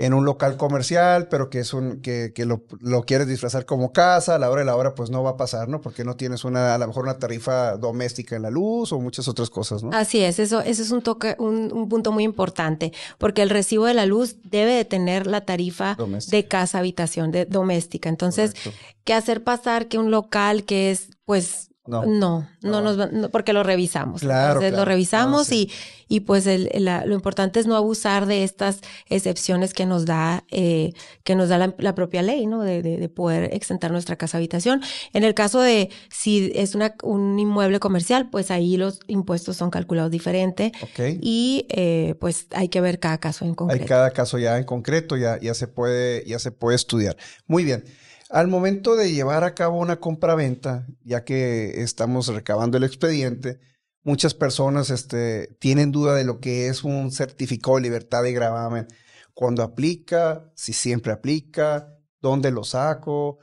en 0.00 0.14
un 0.14 0.24
local 0.24 0.56
comercial, 0.56 1.28
pero 1.28 1.50
que 1.50 1.58
es 1.58 1.74
un 1.74 2.00
que, 2.00 2.32
que 2.34 2.46
lo, 2.46 2.62
lo 2.80 3.02
quieres 3.02 3.28
disfrazar 3.28 3.66
como 3.66 3.92
casa, 3.92 4.36
a 4.36 4.38
la 4.38 4.50
hora 4.50 4.60
de 4.60 4.64
la 4.64 4.74
hora 4.74 4.94
pues 4.94 5.10
no 5.10 5.22
va 5.22 5.30
a 5.32 5.36
pasar, 5.36 5.68
¿no? 5.68 5.82
Porque 5.82 6.04
no 6.04 6.16
tienes 6.16 6.42
una 6.44 6.74
a 6.74 6.78
lo 6.78 6.86
mejor 6.86 7.04
una 7.04 7.18
tarifa 7.18 7.76
doméstica 7.76 8.34
en 8.34 8.40
la 8.42 8.50
luz 8.50 8.92
o 8.92 8.98
muchas 8.98 9.28
otras 9.28 9.50
cosas, 9.50 9.82
¿no? 9.82 9.90
Así 9.92 10.20
es, 10.20 10.38
eso, 10.38 10.62
ese 10.62 10.80
es 10.82 10.90
un 10.90 11.02
toque, 11.02 11.36
un, 11.38 11.70
un 11.70 11.88
punto 11.90 12.12
muy 12.12 12.24
importante, 12.24 12.94
porque 13.18 13.42
el 13.42 13.50
recibo 13.50 13.84
de 13.84 13.92
la 13.92 14.06
luz 14.06 14.36
debe 14.42 14.72
de 14.72 14.86
tener 14.86 15.26
la 15.26 15.42
tarifa 15.44 15.96
Doméstica. 15.96 16.36
de 16.36 16.48
casa 16.48 16.78
habitación 16.78 17.30
de 17.30 17.44
doméstica. 17.44 18.08
Entonces, 18.08 18.54
Correcto. 18.54 18.70
¿qué 19.04 19.12
hacer 19.12 19.44
pasar 19.44 19.88
que 19.88 19.98
un 19.98 20.10
local 20.10 20.64
que 20.64 20.90
es, 20.92 21.10
pues, 21.26 21.69
No. 21.90 22.04
no, 22.06 22.48
no, 22.62 22.70
No. 22.70 22.80
nos 22.80 22.98
va- 22.98 23.06
no, 23.12 23.28
porque 23.30 23.52
lo 23.52 23.62
revisamos. 23.62 24.20
Claro, 24.22 24.46
Entonces 24.52 24.70
claro. 24.70 24.84
lo 24.84 24.88
revisamos 24.88 25.46
sí. 25.48 25.70
y, 26.08 26.16
y 26.16 26.20
pues 26.20 26.46
el- 26.46 26.70
la- 26.74 27.04
lo 27.04 27.14
importante 27.14 27.60
es 27.60 27.66
no 27.66 27.76
abusar 27.76 28.26
de 28.26 28.44
estas 28.44 28.80
excepciones 29.08 29.74
que 29.74 29.86
nos 29.86 30.06
da, 30.06 30.44
eh, 30.50 30.92
que 31.24 31.34
nos 31.34 31.48
da 31.48 31.58
la, 31.58 31.74
la 31.78 31.94
propia 31.94 32.22
ley, 32.22 32.46
¿no? 32.46 32.62
De, 32.62 32.82
de- 32.82 32.96
de 32.96 33.08
poder 33.08 33.52
exentar 33.54 33.90
nuestra 33.90 34.16
casa 34.16 34.38
habitación. 34.38 34.80
En 35.12 35.24
el 35.24 35.34
caso 35.34 35.60
de 35.60 35.90
si 36.10 36.52
es 36.54 36.74
una, 36.74 36.94
un 37.02 37.38
inmueble 37.38 37.80
comercial, 37.80 38.30
pues 38.30 38.50
ahí 38.50 38.76
los 38.76 39.00
impuestos 39.08 39.56
son 39.56 39.70
calculados 39.70 40.10
diferente 40.10 40.72
Ok. 40.82 41.18
y 41.20 41.66
eh, 41.70 42.14
pues 42.20 42.46
hay 42.52 42.68
que 42.68 42.80
ver 42.80 42.98
cada 43.00 43.18
caso 43.18 43.44
en 43.44 43.50
Hay 43.50 43.56
concreto. 43.56 43.86
cada 43.86 44.10
caso 44.12 44.38
ya 44.38 44.58
en 44.58 44.64
concreto, 44.64 45.16
ya, 45.16 45.38
ya 45.40 45.54
se 45.54 45.66
puede, 45.68 46.24
ya 46.26 46.38
se 46.38 46.50
puede 46.52 46.76
estudiar. 46.76 47.16
Muy 47.46 47.64
bien. 47.64 47.84
Al 48.30 48.46
momento 48.46 48.94
de 48.94 49.12
llevar 49.12 49.42
a 49.42 49.54
cabo 49.54 49.80
una 49.80 49.98
compra-venta, 49.98 50.86
ya 51.02 51.24
que 51.24 51.82
estamos 51.82 52.28
recabando 52.28 52.76
el 52.76 52.84
expediente, 52.84 53.58
muchas 54.04 54.34
personas 54.34 54.90
este, 54.90 55.48
tienen 55.58 55.90
duda 55.90 56.14
de 56.14 56.22
lo 56.22 56.38
que 56.38 56.68
es 56.68 56.84
un 56.84 57.10
certificado 57.10 57.76
de 57.76 57.82
libertad 57.82 58.22
de 58.22 58.32
gravamen. 58.32 58.86
Cuando 59.34 59.64
aplica, 59.64 60.48
si 60.54 60.72
siempre 60.72 61.12
aplica, 61.12 61.98
dónde 62.20 62.52
lo 62.52 62.62
saco, 62.62 63.38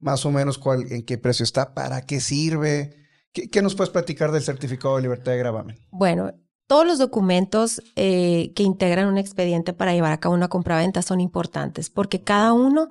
más 0.00 0.26
o 0.26 0.30
menos 0.30 0.58
cuál, 0.58 0.92
en 0.92 1.06
qué 1.06 1.16
precio 1.16 1.44
está, 1.44 1.72
para 1.72 2.02
qué 2.02 2.20
sirve. 2.20 2.94
¿Qué, 3.32 3.48
qué 3.48 3.62
nos 3.62 3.74
puedes 3.74 3.90
platicar 3.90 4.32
del 4.32 4.42
certificado 4.42 4.96
de 4.96 5.02
libertad 5.02 5.32
de 5.32 5.38
gravamen? 5.38 5.78
Bueno, 5.90 6.30
todos 6.66 6.84
los 6.84 6.98
documentos 6.98 7.80
eh, 7.94 8.52
que 8.54 8.64
integran 8.64 9.06
un 9.06 9.18
expediente 9.18 9.72
para 9.72 9.92
llevar 9.92 10.12
a 10.12 10.18
cabo 10.18 10.34
una 10.34 10.48
compraventa 10.48 11.00
son 11.00 11.20
importantes 11.20 11.90
porque 11.90 12.20
cada 12.20 12.52
uno, 12.52 12.88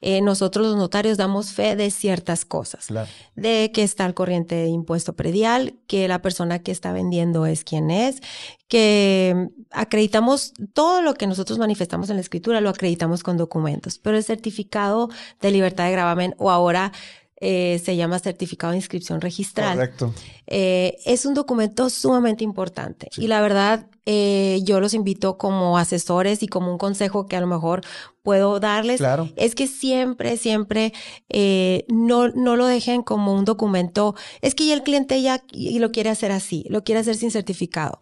eh, 0.00 0.20
nosotros 0.20 0.66
los 0.66 0.76
notarios 0.76 1.16
damos 1.16 1.52
fe 1.52 1.74
de 1.74 1.90
ciertas 1.90 2.44
cosas. 2.44 2.86
Claro. 2.86 3.08
De 3.34 3.72
que 3.72 3.82
está 3.82 4.04
al 4.04 4.14
corriente 4.14 4.54
de 4.54 4.68
impuesto 4.68 5.14
predial, 5.14 5.74
que 5.88 6.06
la 6.06 6.22
persona 6.22 6.60
que 6.60 6.70
está 6.70 6.92
vendiendo 6.92 7.46
es 7.46 7.64
quien 7.64 7.90
es, 7.90 8.22
que 8.68 9.48
acreditamos 9.70 10.52
todo 10.72 11.02
lo 11.02 11.14
que 11.14 11.26
nosotros 11.26 11.58
manifestamos 11.58 12.10
en 12.10 12.16
la 12.16 12.22
escritura, 12.22 12.60
lo 12.60 12.70
acreditamos 12.70 13.22
con 13.24 13.36
documentos. 13.36 13.98
Pero 13.98 14.16
el 14.16 14.24
certificado 14.24 15.08
de 15.40 15.50
libertad 15.50 15.86
de 15.86 15.92
gravamen 15.92 16.34
o 16.38 16.50
ahora 16.50 16.92
eh, 17.40 17.80
se 17.84 17.96
llama 17.96 18.18
certificado 18.18 18.70
de 18.70 18.78
inscripción 18.78 19.20
registral. 19.20 19.74
Correcto. 19.74 20.14
Eh, 20.46 20.96
es 21.04 21.26
un 21.26 21.34
documento 21.34 21.90
sumamente 21.90 22.44
importante 22.44 23.08
y 23.16 23.26
la 23.26 23.40
verdad 23.40 23.86
eh, 24.06 24.60
yo 24.62 24.80
los 24.80 24.94
invito 24.94 25.36
como 25.36 25.76
asesores 25.76 26.42
y 26.42 26.48
como 26.48 26.70
un 26.70 26.78
consejo 26.78 27.26
que 27.26 27.36
a 27.36 27.40
lo 27.40 27.46
mejor 27.46 27.82
puedo 28.26 28.58
darles 28.58 28.98
Claro. 28.98 29.28
es 29.36 29.54
que 29.54 29.68
siempre, 29.68 30.36
siempre 30.36 30.92
eh, 31.28 31.84
no, 31.88 32.26
no 32.30 32.56
lo 32.56 32.66
dejen 32.66 33.02
como 33.02 33.32
un 33.32 33.44
documento. 33.44 34.16
Es 34.42 34.56
que 34.56 34.66
ya 34.66 34.74
el 34.74 34.82
cliente 34.82 35.22
ya 35.22 35.44
y 35.52 35.78
lo 35.78 35.92
quiere 35.92 36.10
hacer 36.10 36.32
así, 36.32 36.64
lo 36.68 36.82
quiere 36.82 37.00
hacer 37.02 37.14
sin 37.14 37.30
certificado. 37.30 38.00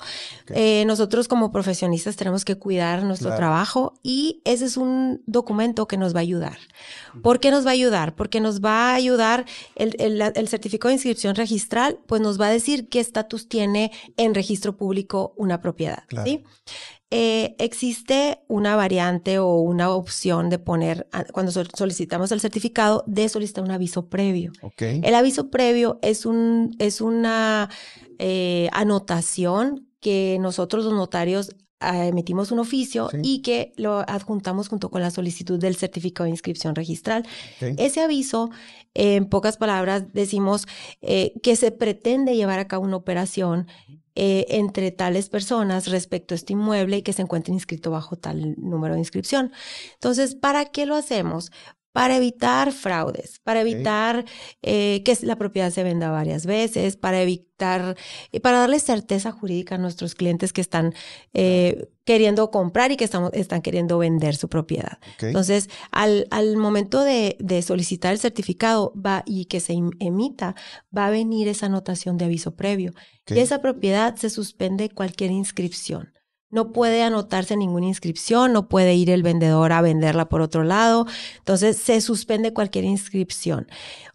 Eh, 0.48 0.84
nosotros 0.86 1.28
como 1.28 1.52
profesionistas 1.52 2.16
tenemos 2.16 2.46
que 2.46 2.56
cuidar 2.56 3.02
nuestro 3.02 3.28
Claro. 3.28 3.38
trabajo 3.40 3.92
y 4.02 4.40
ese 4.46 4.64
es 4.64 4.78
un 4.78 5.22
documento 5.26 5.86
que 5.86 5.98
nos 5.98 6.14
va 6.14 6.20
a 6.20 6.22
ayudar. 6.22 6.56
¿Por 7.22 7.38
qué 7.38 7.50
nos 7.50 7.66
va 7.66 7.70
a 7.70 7.74
ayudar? 7.74 8.14
Porque 8.14 8.40
nos 8.40 8.60
va 8.62 8.90
a 8.92 8.94
ayudar 8.94 9.44
el, 9.76 9.94
el- 9.98 10.22
el 10.34 10.48
certificado 10.48 10.88
de 10.88 10.94
inscripción 10.94 11.34
registral, 11.34 11.98
pues 12.06 12.22
nos 12.22 12.40
va 12.40 12.46
a 12.46 12.50
decir 12.50 12.88
qué 12.88 13.00
estatus 13.00 13.46
tiene 13.48 13.92
en 14.16 14.34
registro 14.34 14.76
público 14.78 15.34
una 15.36 15.60
propiedad. 15.60 16.04
Claro. 16.08 16.26
¿sí? 16.26 16.42
Eh, 17.16 17.54
existe 17.60 18.40
una 18.48 18.74
variante 18.74 19.38
o 19.38 19.58
una 19.60 19.90
opción 19.90 20.50
de 20.50 20.58
poner, 20.58 21.06
cuando 21.32 21.52
sol- 21.52 21.68
solicitamos 21.72 22.32
el 22.32 22.40
certificado, 22.40 23.04
de 23.06 23.28
solicitar 23.28 23.62
un 23.62 23.70
aviso 23.70 24.08
previo. 24.08 24.50
Ok. 24.62 24.82
El 24.82 25.14
aviso 25.14 25.48
previo 25.48 26.00
es, 26.02 26.26
un, 26.26 26.74
es 26.80 27.00
una 27.00 27.70
eh, 28.18 28.68
anotación 28.72 29.86
que 30.00 30.38
nosotros 30.40 30.84
los 30.84 30.94
notarios 30.94 31.54
emitimos 31.80 32.50
un 32.52 32.58
oficio 32.60 33.08
Sí. 33.10 33.18
y 33.22 33.42
que 33.42 33.72
lo 33.76 33.98
adjuntamos 34.08 34.68
junto 34.68 34.90
con 34.90 35.02
la 35.02 35.10
solicitud 35.10 35.58
del 35.58 35.76
certificado 35.76 36.24
de 36.24 36.30
inscripción 36.30 36.74
registral. 36.74 37.26
Ese 37.60 38.00
aviso, 38.00 38.50
en 38.94 39.26
pocas 39.28 39.56
palabras, 39.56 40.12
decimos 40.12 40.66
eh, 41.02 41.34
que 41.42 41.56
se 41.56 41.70
pretende 41.72 42.36
llevar 42.36 42.58
a 42.58 42.68
cabo 42.68 42.84
una 42.84 42.96
operación 42.96 43.66
eh, 44.16 44.46
entre 44.50 44.92
tales 44.92 45.28
personas 45.28 45.88
respecto 45.88 46.34
a 46.34 46.36
este 46.36 46.52
inmueble 46.52 46.98
y 46.98 47.02
que 47.02 47.12
se 47.12 47.22
encuentre 47.22 47.52
inscrito 47.52 47.90
bajo 47.90 48.16
tal 48.16 48.54
número 48.58 48.94
de 48.94 49.00
inscripción. 49.00 49.50
Entonces, 49.94 50.36
¿para 50.36 50.66
qué 50.66 50.86
lo 50.86 50.94
hacemos? 50.94 51.50
Para 51.94 52.16
evitar 52.16 52.72
fraudes, 52.72 53.38
para 53.44 53.60
evitar 53.60 54.24
eh, 54.62 55.02
que 55.04 55.16
la 55.22 55.36
propiedad 55.36 55.70
se 55.70 55.84
venda 55.84 56.10
varias 56.10 56.44
veces, 56.44 56.96
para 56.96 57.22
evitar, 57.22 57.96
y 58.32 58.40
para 58.40 58.58
darle 58.58 58.80
certeza 58.80 59.30
jurídica 59.30 59.76
a 59.76 59.78
nuestros 59.78 60.16
clientes 60.16 60.52
que 60.52 60.60
están 60.60 60.92
eh, 61.34 61.86
queriendo 62.04 62.50
comprar 62.50 62.90
y 62.90 62.96
que 62.96 63.04
estamos, 63.04 63.30
están 63.32 63.62
queriendo 63.62 63.96
vender 63.98 64.34
su 64.34 64.48
propiedad. 64.48 64.98
Entonces, 65.28 65.70
al, 65.92 66.26
al 66.32 66.56
momento 66.56 67.02
de, 67.04 67.36
de 67.38 67.62
solicitar 67.62 68.12
el 68.12 68.18
certificado 68.18 68.92
va, 68.94 69.22
y 69.24 69.44
que 69.44 69.60
se 69.60 69.74
em- 69.74 69.92
emita, 70.00 70.56
va 70.90 71.06
a 71.06 71.10
venir 71.10 71.46
esa 71.46 71.66
anotación 71.66 72.18
de 72.18 72.24
aviso 72.24 72.56
previo. 72.56 72.92
Y 73.36 73.38
esa 73.38 73.60
propiedad 73.60 74.16
se 74.16 74.30
suspende 74.30 74.90
cualquier 74.90 75.30
inscripción. 75.30 76.12
No 76.54 76.72
puede 76.72 77.02
anotarse 77.02 77.56
ninguna 77.56 77.86
inscripción, 77.86 78.52
no 78.52 78.68
puede 78.68 78.94
ir 78.94 79.10
el 79.10 79.22
vendedor 79.22 79.72
a 79.72 79.82
venderla 79.82 80.28
por 80.28 80.40
otro 80.40 80.64
lado. 80.64 81.06
Entonces, 81.38 81.76
se 81.76 82.00
suspende 82.00 82.52
cualquier 82.52 82.84
inscripción. 82.84 83.66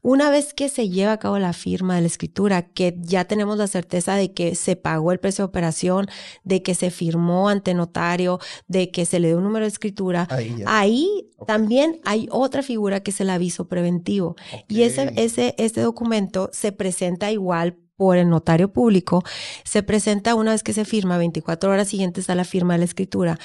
Una 0.01 0.29
vez 0.29 0.53
que 0.53 0.69
se 0.69 0.87
lleva 0.87 1.11
a 1.11 1.19
cabo 1.19 1.37
la 1.37 1.51
firma 1.51 1.95
de 1.95 2.01
la 2.01 2.07
escritura, 2.07 2.61
que 2.61 2.95
ya 2.99 3.25
tenemos 3.25 3.57
la 3.57 3.67
certeza 3.67 4.15
de 4.15 4.33
que 4.33 4.55
se 4.55 4.77
pagó 4.77 5.11
el 5.11 5.19
precio 5.19 5.43
de 5.43 5.49
operación, 5.49 6.07
de 6.45 6.63
que 6.63 6.75
se 6.75 6.89
firmó 6.89 7.49
ante 7.49 7.73
notario, 7.73 8.39
de 8.67 8.89
que 8.89 9.05
se 9.05 9.19
le 9.19 9.27
dio 9.27 9.37
un 9.37 9.43
número 9.43 9.65
de 9.65 9.71
escritura, 9.71 10.27
Ahí 10.65 11.29
también 11.45 11.99
hay 12.05 12.27
otra 12.31 12.63
figura 12.63 13.01
que 13.01 13.11
es 13.11 13.19
el 13.19 13.29
aviso 13.29 13.67
preventivo. 13.67 14.35
Y 14.67 14.83
ese, 14.83 15.11
ese, 15.15 15.55
este 15.57 15.81
documento 15.81 16.49
se 16.53 16.71
presenta 16.71 17.31
igual 17.31 17.77
por 17.99 18.15
el 18.15 18.29
notario 18.29 18.71
público, 18.71 19.25
se 19.65 19.83
presenta 19.83 20.33
una 20.33 20.51
vez 20.51 20.63
que 20.63 20.71
se 20.71 20.85
firma, 20.85 21.17
24 21.17 21.69
horas 21.69 21.89
siguientes 21.89 22.29
a 22.29 22.35
la 22.35 22.45
firma 22.45 22.75
de 22.75 22.79
la 22.79 22.85
escritura. 22.85 23.37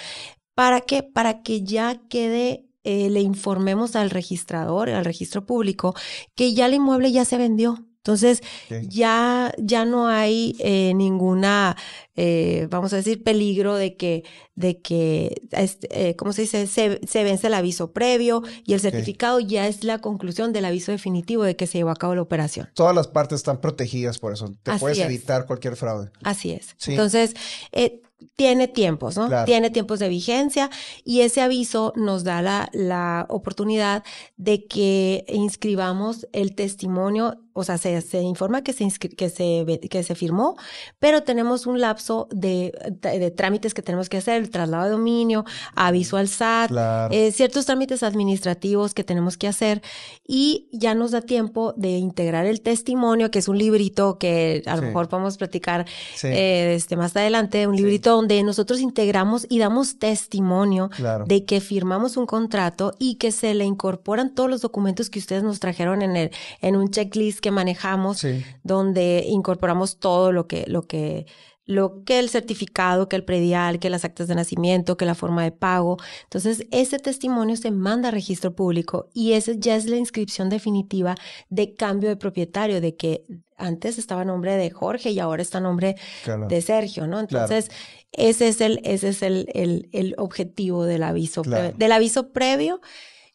¿Para 0.54 0.80
qué? 0.82 1.02
Para 1.02 1.42
que 1.42 1.64
ya 1.64 2.00
quede, 2.08 2.68
eh, 2.84 3.11
le 3.11 3.20
informemos 3.20 3.96
al 3.96 4.11
registrador, 4.11 4.90
al 4.90 5.04
registro 5.04 5.44
público, 5.44 5.96
que 6.37 6.54
ya 6.54 6.66
el 6.66 6.75
inmueble 6.75 7.11
ya 7.11 7.25
se 7.25 7.37
vendió. 7.37 7.84
Entonces, 8.04 8.42
ya, 8.90 9.54
ya 9.56 9.87
no 9.87 10.08
hay 10.08 10.56
eh, 10.58 10.92
ninguna, 10.94 11.75
eh, 12.16 12.66
vamos 12.68 12.92
a 12.92 12.96
decir, 12.96 13.23
peligro 13.25 13.76
de 13.76 13.96
que, 13.96 14.25
de 14.56 14.78
que, 14.82 15.40
este, 15.52 16.11
eh, 16.11 16.14
¿cómo 16.14 16.34
se 16.34 16.42
dice? 16.42 16.66
Se, 16.66 17.00
se 17.06 17.25
vence 17.25 17.46
el 17.46 17.54
aviso 17.54 17.92
previo 17.92 18.42
y 18.66 18.75
el 18.75 18.80
certificado 18.80 19.40
ya 19.40 19.66
es 19.68 19.84
la 19.84 20.02
conclusión 20.02 20.52
del 20.52 20.66
aviso 20.66 20.92
definitivo 20.92 21.44
de 21.44 21.56
que 21.56 21.66
se 21.66 21.78
llevó 21.78 21.92
a 21.92 21.96
cabo 21.96 22.14
la 22.14 22.20
operación. 22.20 22.68
Todas 22.75 22.94
las 22.94 23.08
partes 23.08 23.37
están 23.37 23.62
protegidas 23.62 24.18
por 24.18 24.34
eso. 24.34 24.52
Te 24.62 24.73
Así 24.73 24.80
puedes 24.80 24.99
es. 24.99 25.06
evitar 25.06 25.46
cualquier 25.46 25.75
fraude. 25.75 26.11
Así 26.23 26.50
es. 26.50 26.75
Sí. 26.76 26.90
Entonces, 26.90 27.34
eh, 27.73 28.02
tiene 28.37 28.68
tiempos, 28.68 29.16
¿no? 29.16 29.26
Claro. 29.28 29.44
Tiene 29.44 29.71
tiempos 29.71 29.99
de 29.99 30.09
vigencia 30.09 30.71
y 31.04 31.21
ese 31.21 31.40
aviso 31.40 31.92
nos 31.97 32.25
da 32.25 32.42
la, 32.42 32.68
la 32.73 33.26
oportunidad 33.28 34.02
de 34.37 34.66
que 34.66 35.25
inscribamos 35.28 36.26
el 36.33 36.54
testimonio, 36.54 37.37
o 37.52 37.62
sea, 37.64 37.78
se, 37.78 38.00
se 38.00 38.21
informa 38.23 38.62
que 38.64 38.73
se, 38.73 38.88
que, 38.99 39.28
se, 39.28 39.80
que 39.88 40.02
se 40.02 40.14
firmó, 40.14 40.56
pero 40.99 41.23
tenemos 41.23 41.66
un 41.66 41.80
lapso 41.80 42.26
de, 42.33 42.73
de, 42.90 43.18
de 43.18 43.30
trámites 43.30 43.75
que 43.75 43.83
tenemos 43.83 44.09
que 44.09 44.16
hacer, 44.16 44.42
el 44.42 44.50
traslado 44.50 44.85
de 44.85 44.90
dominio, 44.90 45.44
aviso 45.76 46.16
al 46.16 46.28
SAT, 46.28 46.68
Claro. 46.71 47.14
eh, 47.14 47.30
ciertos 47.30 47.66
trámites 47.66 48.02
administrativos 48.02 48.94
que 48.94 49.04
tenemos 49.04 49.37
que 49.37 49.47
hacer 49.49 49.83
y 50.26 50.68
ya 50.73 50.94
nos 50.94 51.12
da 51.12 51.21
tiempo 51.21 51.73
de 51.76 51.90
integrar 51.90 52.47
el 52.47 52.61
testimonio, 52.61 53.30
que 53.30 53.38
es 53.38 53.49
un 53.49 53.59
librito 53.59 54.18
que 54.18 54.62
a 54.66 54.75
lo 54.76 54.83
Sí. 54.83 54.88
mejor 54.88 55.09
podemos 55.09 55.37
platicar 55.37 55.87
sí, 56.16 56.26
eh, 56.28 56.75
este, 56.75 56.97
más 56.97 57.14
adelante, 57.16 57.66
un 57.68 57.76
Sí. 57.76 57.83
Donde 58.12 58.42
nosotros 58.42 58.80
integramos 58.80 59.46
y 59.49 59.58
damos 59.58 59.99
testimonio 59.99 60.90
claro. 60.90 61.25
de 61.26 61.44
que 61.44 61.61
firmamos 61.61 62.16
un 62.16 62.26
contrato 62.26 62.92
y 62.99 63.16
que 63.16 63.32
se 63.32 63.54
le 63.54 63.64
incorporan 63.64 64.34
todos 64.34 64.50
los 64.50 64.61
documentos 64.61 65.11
que 65.11 65.18
ustedes 65.18 65.42
nos 65.42 65.61
trajeron 65.61 66.02
en 66.02 66.16
el, 66.16 66.30
en 66.61 66.76
un 66.76 66.90
checklist 66.90 67.40
que 67.40 67.50
manejamos, 67.50 68.18
Sí. 68.18 68.44
donde 68.62 69.25
incorporamos 69.26 69.99
todo 69.99 70.32
lo 70.32 70.46
que, 70.46 70.64
lo 70.66 70.82
que, 70.82 71.26
lo 71.66 72.04
que 72.04 72.18
el 72.18 72.28
certificado, 72.28 73.09
que 73.09 73.16
el 73.16 73.25
predial, 73.25 73.78
que 73.78 73.88
las 73.88 74.04
actas 74.04 74.28
de 74.28 74.35
nacimiento, 74.35 74.97
que 74.99 75.06
la 75.06 75.14
forma 75.14 75.42
de 75.42 75.50
pago. 75.52 75.97
Entonces, 76.25 76.66
ese 76.71 76.99
testimonio 76.99 77.56
se 77.56 77.71
manda 77.71 78.09
a 78.09 78.12
registro 78.12 78.54
público 78.54 79.09
y 79.14 79.33
ese 79.33 79.59
ya 79.59 79.75
es 79.76 79.87
la 79.87 79.97
inscripción 79.97 80.50
definitiva 80.50 81.14
de 81.49 81.75
cambio 81.75 82.11
de 82.11 82.16
propietario, 82.16 82.80
de 82.83 82.97
que 82.97 83.25
antes 83.56 83.99
estaba 83.99 84.23
a 84.23 84.25
nombre 84.26 84.56
de 84.56 84.71
Jorge 84.71 85.11
y 85.12 85.18
ahora 85.21 85.40
está 85.40 85.59
a 85.59 85.61
nombre 85.62 85.94
claro. 86.25 86.49
de 86.49 86.61
Sergio, 86.61 87.06
¿no? 87.06 87.26
Claro. 87.26 87.44
Entonces, 87.47 87.71
ese 88.12 88.49
es 88.49 88.61
el, 88.61 88.80
ese 88.85 89.09
es 89.09 89.23
el, 89.23 89.49
el, 89.54 89.88
el 89.92 90.14
objetivo 90.18 90.85
del 90.85 91.02
aviso, 91.02 91.42
Claro. 91.42 91.73
del 91.76 91.92
aviso 91.92 92.30
previo 92.33 92.80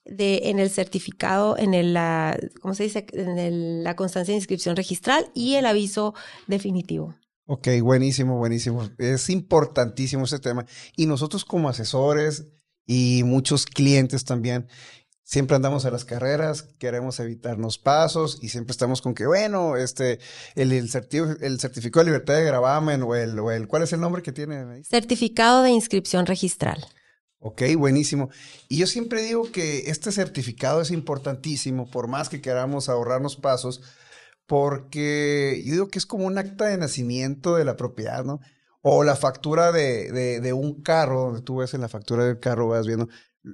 de, 0.05 0.41
en 0.45 0.59
el 0.59 0.69
certificado, 0.69 1.57
en 1.57 1.73
el, 1.73 1.93
la, 1.93 2.37
¿cómo 2.61 2.73
se 2.75 2.83
dice? 2.83 3.05
En 3.13 3.37
el- 3.39 3.83
la 3.83 3.95
constancia 3.95 4.33
de 4.33 4.37
inscripción 4.37 4.75
registral 4.75 5.29
y 5.33 5.55
el 5.55 5.65
aviso 5.65 6.13
definitivo. 6.47 7.15
Ok, 7.51 7.67
buenísimo, 7.81 8.37
buenísimo. 8.37 8.87
Es 8.99 9.27
importantísimo 9.31 10.25
ese 10.25 10.37
tema. 10.37 10.67
Y 10.95 11.07
nosotros 11.07 11.45
como 11.45 11.67
asesores 11.67 12.45
y 12.85 13.23
muchos 13.25 13.65
clientes 13.65 14.23
también, 14.23 14.67
siempre 15.23 15.55
andamos 15.55 15.83
a 15.85 15.89
las 15.89 16.05
carreras, 16.05 16.61
queremos 16.77 17.19
evitarnos 17.19 17.79
pasos 17.79 18.37
y 18.43 18.49
siempre 18.49 18.73
estamos 18.73 19.01
con 19.01 19.15
que, 19.15 19.25
bueno, 19.25 19.77
este, 19.77 20.19
el, 20.53 20.71
el, 20.71 20.91
certi- 20.91 21.37
el 21.41 21.59
certificado 21.59 22.05
de 22.05 22.11
libertad 22.11 22.35
de 22.35 22.43
gravamen 22.43 23.01
o 23.01 23.15
el, 23.15 23.39
o 23.39 23.49
el, 23.49 23.67
¿cuál 23.67 23.81
es 23.81 23.93
el 23.93 23.99
nombre 23.99 24.21
que 24.21 24.31
tiene 24.31 24.57
ahí? 24.57 24.83
Certificado 24.83 25.63
de 25.63 25.71
inscripción 25.71 26.27
registral. 26.27 26.85
Ok, 27.39 27.63
buenísimo. 27.75 28.29
Y 28.67 28.77
yo 28.77 28.85
siempre 28.85 29.23
digo 29.23 29.51
que 29.51 29.89
este 29.89 30.11
certificado 30.11 30.81
es 30.81 30.91
importantísimo, 30.91 31.89
por 31.89 32.07
más 32.07 32.29
que 32.29 32.41
queramos 32.41 32.89
ahorrarnos 32.89 33.37
pasos, 33.37 33.81
porque 34.49 35.61
yo 35.63 35.73
digo 35.73 35.87
que 35.89 35.99
es 35.99 36.07
como 36.07 36.25
un 36.25 36.39
acta 36.39 36.65
de 36.65 36.77
nacimiento 36.77 37.55
de 37.55 37.65
la 37.65 37.77
propiedad, 37.77 38.25
¿no? 38.25 38.39
O 38.81 39.03
la 39.03 39.15
factura 39.15 39.71
de, 39.71 40.11
de, 40.41 40.53
un 40.53 40.81
carro, 40.81 41.25
donde 41.25 41.41
tú 41.43 41.57
ves 41.57 41.75
en 41.75 41.81
la 41.81 41.87
factura 41.87 42.25
del 42.25 42.39
carro, 42.39 42.69
vas 42.69 42.87
viendo, 42.87 43.09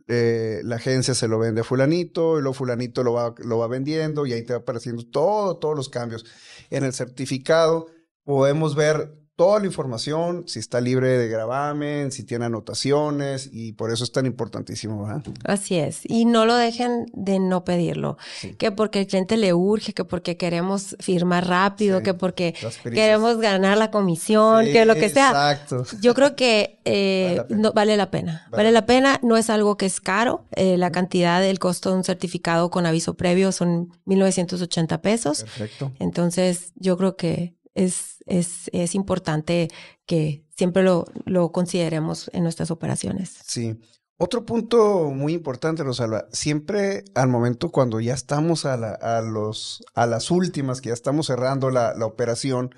eh, 0.08 0.62
la 0.64 0.78
agencia 0.78 1.14
se 1.14 1.28
lo 1.28 1.38
vende 1.38 1.62
a 1.62 1.64
fulanito, 1.66 2.40
y 2.40 2.42
luego 2.42 2.54
fulanito 2.54 3.04
lo 3.04 3.12
va, 3.12 3.36
lo 3.40 3.58
va 3.58 3.68
vendiendo, 3.68 4.26
y 4.26 4.32
ahí 4.32 4.44
te 4.44 4.54
va 4.54 4.60
apareciendo 4.60 5.04
todo, 5.06 5.58
todos 5.58 5.76
los 5.76 5.90
cambios. 5.90 6.26
En 6.70 6.86
el 6.86 6.94
certificado 6.94 7.88
podemos 8.24 8.74
ver 8.74 9.20
toda 9.36 9.60
la 9.60 9.66
información, 9.66 10.44
si 10.48 10.60
está 10.60 10.80
libre 10.80 11.18
de 11.18 11.28
gravamen, 11.28 12.12
si 12.12 12.24
tiene 12.24 12.46
anotaciones, 12.46 13.50
y 13.52 13.74
por 13.74 13.92
eso 13.92 14.04
es 14.04 14.12
tan 14.12 14.26
importantísimo, 14.26 15.06
¿verdad? 15.06 15.24
Así 15.44 15.76
es. 15.76 16.02
Y 16.06 16.26
no 16.26 16.46
lo 16.46 16.56
dejen 16.56 17.08
de 17.14 17.40
no 17.40 17.66
pedirlo. 17.66 18.18
Que 18.58 18.72
porque 18.72 19.02
el 19.02 19.08
cliente 19.08 19.36
le 19.36 19.54
urge, 19.54 19.94
que 19.94 20.06
porque 20.06 20.38
queremos 20.38 20.96
firmar 21.00 21.48
rápido, 21.48 22.02
que 22.02 22.14
porque 22.14 22.54
queremos 22.84 23.38
ganar 23.38 23.78
la 23.78 23.92
comisión, 23.92 24.66
que 24.66 24.86
lo 24.86 24.96
que 24.96 25.10
sea. 25.10 25.30
Exacto. 25.30 25.86
Yo 26.00 26.14
creo 26.14 26.36
que 26.36 26.80
eh, 26.86 27.38
vale, 27.38 27.48
la 27.50 27.58
no, 27.58 27.74
vale 27.74 27.98
la 27.98 28.12
pena. 28.12 28.48
Vale, 28.52 28.72
la 28.72 28.86
pena. 28.86 29.20
No 29.22 29.36
es 29.36 29.50
algo 29.50 29.76
que 29.76 29.86
es 29.86 30.00
caro. 30.00 30.46
Eh, 30.56 30.78
la 30.78 30.92
cantidad, 30.92 31.44
el 31.44 31.60
costo 31.60 31.92
de 31.92 31.98
un 31.98 32.04
certificado 32.04 32.70
con 32.70 32.86
aviso 32.86 33.16
previo 33.16 33.52
son 33.52 33.90
1.980 34.06 35.02
pesos. 35.02 35.42
Perfecto. 35.42 35.92
Entonces, 36.00 36.72
yo 36.76 36.96
creo 36.98 37.18
que 37.18 37.56
es, 37.74 38.15
es, 38.26 38.70
es 38.74 38.96
importante 38.96 39.70
que 40.06 40.46
siempre 40.56 40.84
lo, 40.84 41.06
lo 41.26 41.52
consideremos 41.52 42.30
en 42.34 42.44
nuestras 42.44 42.72
operaciones. 42.72 43.38
Sí. 43.46 43.80
Otro 44.18 44.46
punto 44.46 45.12
muy 45.12 45.34
importante, 45.34 45.84
Rosalba, 45.84 46.28
siempre 46.32 47.04
al 47.16 47.28
momento 47.28 47.70
cuando 47.70 48.00
ya 48.00 48.14
estamos 48.14 48.66
a, 48.66 48.78
la, 48.78 48.92
a, 48.94 49.22
los, 49.22 49.84
a 49.94 50.06
las 50.06 50.32
últimas, 50.32 50.80
que 50.80 50.88
ya 50.88 50.94
estamos 50.94 51.28
cerrando 51.28 51.70
la, 51.70 51.94
la 51.96 52.06
operación 52.06 52.74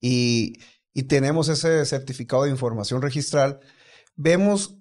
y, 0.00 0.54
y, 0.94 1.02
tenemos 1.02 1.50
ese 1.50 1.84
certificado 1.84 2.44
de 2.44 2.50
información 2.50 3.02
registral, 3.02 3.60
vemos 4.16 4.78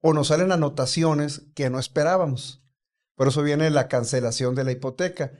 o 0.00 0.12
nos 0.12 0.28
salen 0.28 0.50
anotaciones 0.50 1.42
que 1.54 1.70
no 1.70 1.78
esperábamos. 1.78 2.64
Por 3.14 3.28
eso 3.28 3.42
viene 3.42 3.70
la 3.70 3.86
cancelación 3.86 4.56
de 4.56 4.64
la 4.64 4.72
hipoteca. 4.72 5.32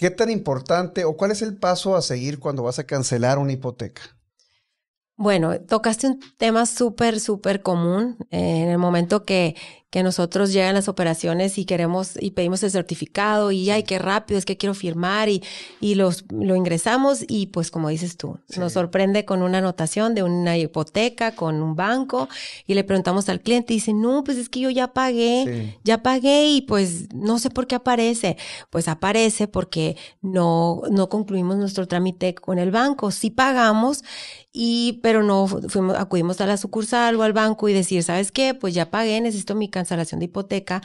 ¿Qué 0.00 0.08
tan 0.08 0.30
importante 0.30 1.04
o 1.04 1.14
cuál 1.14 1.30
es 1.30 1.42
el 1.42 1.58
paso 1.58 1.94
a 1.94 2.00
seguir 2.00 2.38
cuando 2.38 2.62
vas 2.62 2.78
a 2.78 2.84
cancelar 2.84 3.36
una 3.36 3.52
hipoteca? 3.52 4.00
Bueno, 5.14 5.60
tocaste 5.60 6.06
un 6.06 6.20
tema 6.38 6.64
súper, 6.64 7.20
súper 7.20 7.60
común 7.60 8.16
eh, 8.30 8.62
en 8.62 8.70
el 8.70 8.78
momento 8.78 9.26
que 9.26 9.56
que 9.90 10.02
nosotros 10.02 10.52
llegan 10.52 10.74
las 10.74 10.88
operaciones 10.88 11.58
y 11.58 11.64
queremos 11.64 12.12
y 12.20 12.30
pedimos 12.30 12.62
el 12.62 12.70
certificado 12.70 13.50
y 13.50 13.70
ay, 13.70 13.82
qué 13.82 13.98
rápido, 13.98 14.38
es 14.38 14.44
que 14.44 14.56
quiero 14.56 14.74
firmar 14.74 15.28
y, 15.28 15.42
y 15.80 15.96
los, 15.96 16.24
lo 16.30 16.56
ingresamos 16.56 17.24
y 17.26 17.46
pues 17.46 17.70
como 17.70 17.88
dices 17.88 18.16
tú, 18.16 18.38
nos 18.56 18.72
sorprende 18.72 19.24
con 19.24 19.42
una 19.42 19.58
anotación 19.58 20.14
de 20.14 20.22
una 20.22 20.56
hipoteca 20.56 21.34
con 21.34 21.62
un 21.62 21.76
banco 21.76 22.28
y 22.66 22.74
le 22.74 22.84
preguntamos 22.84 23.28
al 23.28 23.40
cliente 23.40 23.72
y 23.72 23.76
dice, 23.76 23.92
no, 23.92 24.24
pues 24.24 24.38
es 24.38 24.48
que 24.48 24.60
yo 24.60 24.70
ya 24.70 24.92
pagué, 24.92 25.78
ya 25.84 26.02
pagué 26.02 26.46
y 26.48 26.62
pues 26.62 27.12
no 27.14 27.38
sé 27.38 27.50
por 27.50 27.66
qué 27.66 27.76
aparece. 27.76 28.36
Pues 28.70 28.88
aparece 28.88 29.48
porque 29.48 29.96
no, 30.22 30.82
no 30.90 31.08
concluimos 31.08 31.56
nuestro 31.56 31.86
trámite 31.86 32.34
con 32.34 32.58
el 32.58 32.70
banco. 32.70 33.10
Sí 33.10 33.30
pagamos 33.30 34.02
y, 34.52 35.00
pero 35.02 35.22
no 35.22 35.46
fuimos, 35.46 35.96
acudimos 35.96 36.40
a 36.40 36.46
la 36.46 36.56
sucursal 36.56 37.16
o 37.16 37.22
al 37.22 37.32
banco 37.32 37.68
y 37.68 37.72
decir, 37.72 38.02
¿sabes 38.02 38.32
qué? 38.32 38.54
Pues 38.54 38.74
ya 38.74 38.90
pagué, 38.90 39.20
necesito 39.20 39.54
mi 39.54 39.68
cancelación 39.80 40.20
de 40.20 40.26
hipoteca 40.26 40.82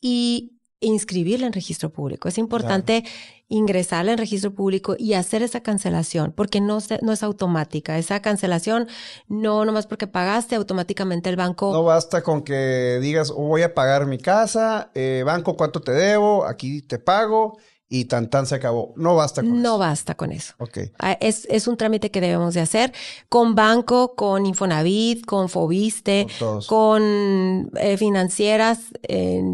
y 0.00 0.58
inscribirla 0.82 1.46
en 1.46 1.52
registro 1.52 1.90
público. 1.90 2.28
Es 2.28 2.38
importante 2.38 3.04
ingresarla 3.48 4.12
en 4.12 4.18
registro 4.18 4.54
público 4.54 4.96
y 4.98 5.14
hacer 5.14 5.42
esa 5.42 5.62
cancelación, 5.62 6.32
porque 6.32 6.60
no, 6.60 6.78
no 7.02 7.12
es 7.12 7.22
automática. 7.22 7.98
Esa 7.98 8.20
cancelación, 8.20 8.88
no 9.28 9.64
nomás 9.64 9.86
porque 9.86 10.06
pagaste, 10.06 10.56
automáticamente 10.56 11.30
el 11.30 11.36
banco... 11.36 11.72
No 11.72 11.84
basta 11.84 12.22
con 12.22 12.42
que 12.42 12.98
digas, 13.00 13.30
oh, 13.30 13.46
voy 13.46 13.62
a 13.62 13.74
pagar 13.74 14.06
mi 14.06 14.18
casa, 14.18 14.90
eh, 14.94 15.22
banco, 15.24 15.56
¿cuánto 15.56 15.80
te 15.80 15.92
debo? 15.92 16.46
Aquí 16.46 16.82
te 16.82 16.98
pago 16.98 17.58
y 17.94 18.06
tan 18.06 18.30
tan 18.30 18.46
se 18.46 18.54
acabó. 18.54 18.94
No 18.96 19.14
basta 19.16 19.42
con 19.42 19.50
no 19.50 19.56
eso. 19.56 19.62
No 19.62 19.78
basta 19.78 20.14
con 20.14 20.32
eso. 20.32 20.54
Ok. 20.56 20.78
Ah, 20.98 21.18
es, 21.20 21.46
es, 21.50 21.68
un 21.68 21.76
trámite 21.76 22.10
que 22.10 22.22
debemos 22.22 22.54
de 22.54 22.60
hacer 22.60 22.90
con 23.28 23.54
banco, 23.54 24.14
con 24.14 24.46
Infonavit, 24.46 25.26
con 25.26 25.50
Fobiste, 25.50 26.26
con, 26.68 27.70
eh, 27.76 27.98
financieras, 27.98 28.78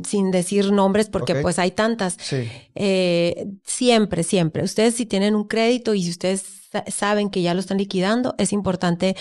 sin 0.07 0.31
decir 0.31 0.71
nombres 0.71 1.09
porque 1.09 1.35
pues 1.35 1.59
hay 1.59 1.73
tantas. 1.73 2.17
Sí. 2.21 2.49
Eh, 2.77 3.49
siempre, 3.65 4.23
siempre. 4.23 4.63
Ustedes 4.63 4.95
si 4.95 5.05
tienen 5.05 5.35
un 5.35 5.49
crédito 5.49 5.95
y 5.95 6.05
si 6.05 6.11
ustedes 6.11 6.45
saben 6.87 7.31
que 7.31 7.43
ya 7.43 7.55
lo 7.55 7.61
están 7.61 7.79
liquidando, 7.79 8.37
es 8.39 8.53
importante 8.53 9.17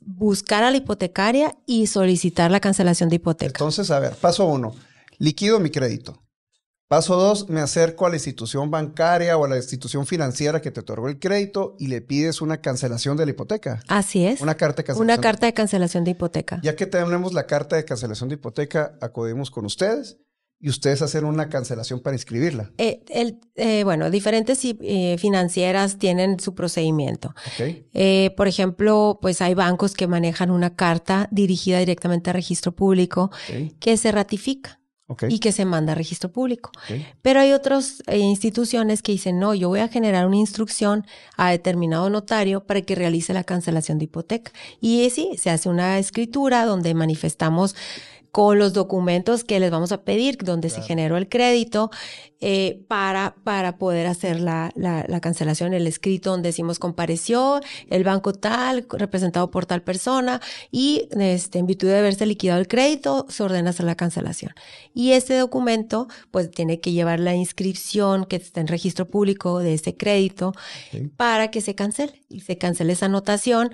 buscar 0.00 0.64
a 0.64 0.70
la 0.70 0.78
hipotecaria 0.78 1.58
y 1.66 1.88
solicitar 1.88 2.50
la 2.50 2.60
cancelación 2.60 3.10
de 3.10 3.16
hipoteca. 3.16 3.52
Entonces, 3.52 3.90
a 3.90 3.98
ver, 3.98 4.14
paso 4.14 4.46
uno, 4.46 4.74
liquido 5.18 5.60
mi 5.60 5.68
crédito. 5.68 6.22
Paso 6.92 7.16
dos, 7.16 7.48
me 7.48 7.62
acerco 7.62 8.04
a 8.04 8.10
la 8.10 8.16
institución 8.16 8.70
bancaria 8.70 9.38
o 9.38 9.46
a 9.46 9.48
la 9.48 9.56
institución 9.56 10.04
financiera 10.04 10.60
que 10.60 10.70
te 10.70 10.80
otorgó 10.80 11.08
el 11.08 11.18
crédito 11.18 11.74
y 11.78 11.86
le 11.86 12.02
pides 12.02 12.42
una 12.42 12.60
cancelación 12.60 13.16
de 13.16 13.24
la 13.24 13.30
hipoteca. 13.30 13.82
Así 13.88 14.26
es. 14.26 14.42
Una 14.42 14.58
carta 14.58 14.82
de 14.82 14.84
cancelación. 14.84 15.06
Una 15.06 15.18
carta 15.18 15.46
de 15.46 15.54
cancelación 15.54 16.04
de 16.04 16.10
hipoteca. 16.10 16.60
Ya 16.62 16.76
que 16.76 16.84
tenemos 16.84 17.32
la 17.32 17.46
carta 17.46 17.76
de 17.76 17.86
cancelación 17.86 18.28
de 18.28 18.34
hipoteca, 18.34 18.98
acudimos 19.00 19.50
con 19.50 19.64
ustedes 19.64 20.18
y 20.60 20.68
ustedes 20.68 21.00
hacen 21.00 21.24
una 21.24 21.48
cancelación 21.48 22.00
para 22.00 22.14
inscribirla. 22.14 22.72
Eh, 22.76 23.02
el, 23.08 23.40
eh, 23.54 23.84
bueno, 23.84 24.10
diferentes 24.10 24.60
eh, 24.62 25.16
financieras 25.18 25.96
tienen 25.96 26.40
su 26.40 26.54
procedimiento. 26.54 27.34
Okay. 27.54 28.30
por 28.36 28.48
ejemplo, 28.48 29.18
pues 29.22 29.40
hay 29.40 29.54
bancos 29.54 29.94
que 29.94 30.06
manejan 30.06 30.50
una 30.50 30.76
carta 30.76 31.26
dirigida 31.30 31.78
directamente 31.78 32.28
a 32.28 32.34
registro 32.34 32.72
público 32.72 33.30
que 33.80 33.96
se 33.96 34.12
ratifica 34.12 34.81
y 35.28 35.38
que 35.38 35.52
se 35.52 35.64
manda 35.64 35.92
a 35.92 35.94
registro 35.94 36.30
público. 36.30 36.70
Pero 37.22 37.40
hay 37.40 37.52
otras 37.52 38.02
eh, 38.06 38.18
instituciones 38.18 39.02
que 39.02 39.12
dicen, 39.12 39.38
no, 39.38 39.54
yo 39.54 39.68
voy 39.68 39.80
a 39.80 39.88
generar 39.88 40.26
una 40.26 40.36
instrucción 40.36 41.06
a 41.36 41.50
determinado 41.50 42.10
notario 42.10 42.64
para 42.64 42.82
que 42.82 42.94
realice 42.94 43.32
la 43.32 43.44
cancelación 43.44 43.98
de 43.98 44.04
hipoteca. 44.04 44.52
Y 44.80 45.08
sí, 45.10 45.30
se 45.38 45.50
hace 45.50 45.68
una 45.68 45.98
escritura 45.98 46.64
donde 46.64 46.94
manifestamos 46.94 47.74
con 48.32 48.58
los 48.58 48.72
documentos 48.72 49.44
que 49.44 49.60
les 49.60 49.70
vamos 49.70 49.92
a 49.92 50.04
pedir, 50.04 50.38
donde 50.38 50.70
se 50.70 50.80
generó 50.80 51.18
el 51.18 51.28
crédito, 51.28 51.90
eh, 52.44 52.82
para, 52.88 53.36
para 53.44 53.76
poder 53.76 54.08
hacer 54.08 54.40
la, 54.40 54.72
la, 54.74 55.04
la, 55.06 55.20
cancelación, 55.20 55.74
el 55.74 55.86
escrito 55.86 56.30
donde 56.30 56.48
decimos 56.48 56.80
compareció 56.80 57.60
el 57.88 58.02
banco 58.02 58.32
tal, 58.32 58.84
representado 58.90 59.52
por 59.52 59.66
tal 59.66 59.82
persona, 59.82 60.40
y 60.72 61.08
este, 61.12 61.60
en 61.60 61.66
virtud 61.66 61.88
de 61.88 61.98
haberse 61.98 62.26
liquidado 62.26 62.58
el 62.58 62.66
crédito, 62.66 63.26
se 63.28 63.44
ordena 63.44 63.70
hacer 63.70 63.86
la 63.86 63.94
cancelación. 63.94 64.54
Y 64.92 65.12
este 65.12 65.36
documento, 65.36 66.08
pues 66.30 66.50
tiene 66.50 66.80
que 66.80 66.90
llevar 66.90 67.20
la 67.20 67.36
inscripción 67.36 68.24
que 68.24 68.36
está 68.36 68.60
en 68.60 68.66
registro 68.66 69.08
público 69.08 69.60
de 69.60 69.74
ese 69.74 69.94
crédito 69.94 70.52
para 71.16 71.50
que 71.52 71.60
se 71.60 71.74
cancele, 71.74 72.24
y 72.30 72.40
se 72.40 72.56
cancele 72.56 72.94
esa 72.94 73.06
anotación, 73.06 73.70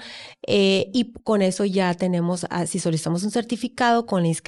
eh, 0.46 0.90
y 0.92 1.12
con 1.22 1.42
eso 1.42 1.64
ya 1.64 1.94
tenemos, 1.94 2.44
ah, 2.50 2.66
si 2.66 2.80
solicitamos 2.80 3.22
un 3.22 3.30
certificado 3.30 4.04
con 4.04 4.22
la 4.22 4.28
inscripción, 4.28 4.47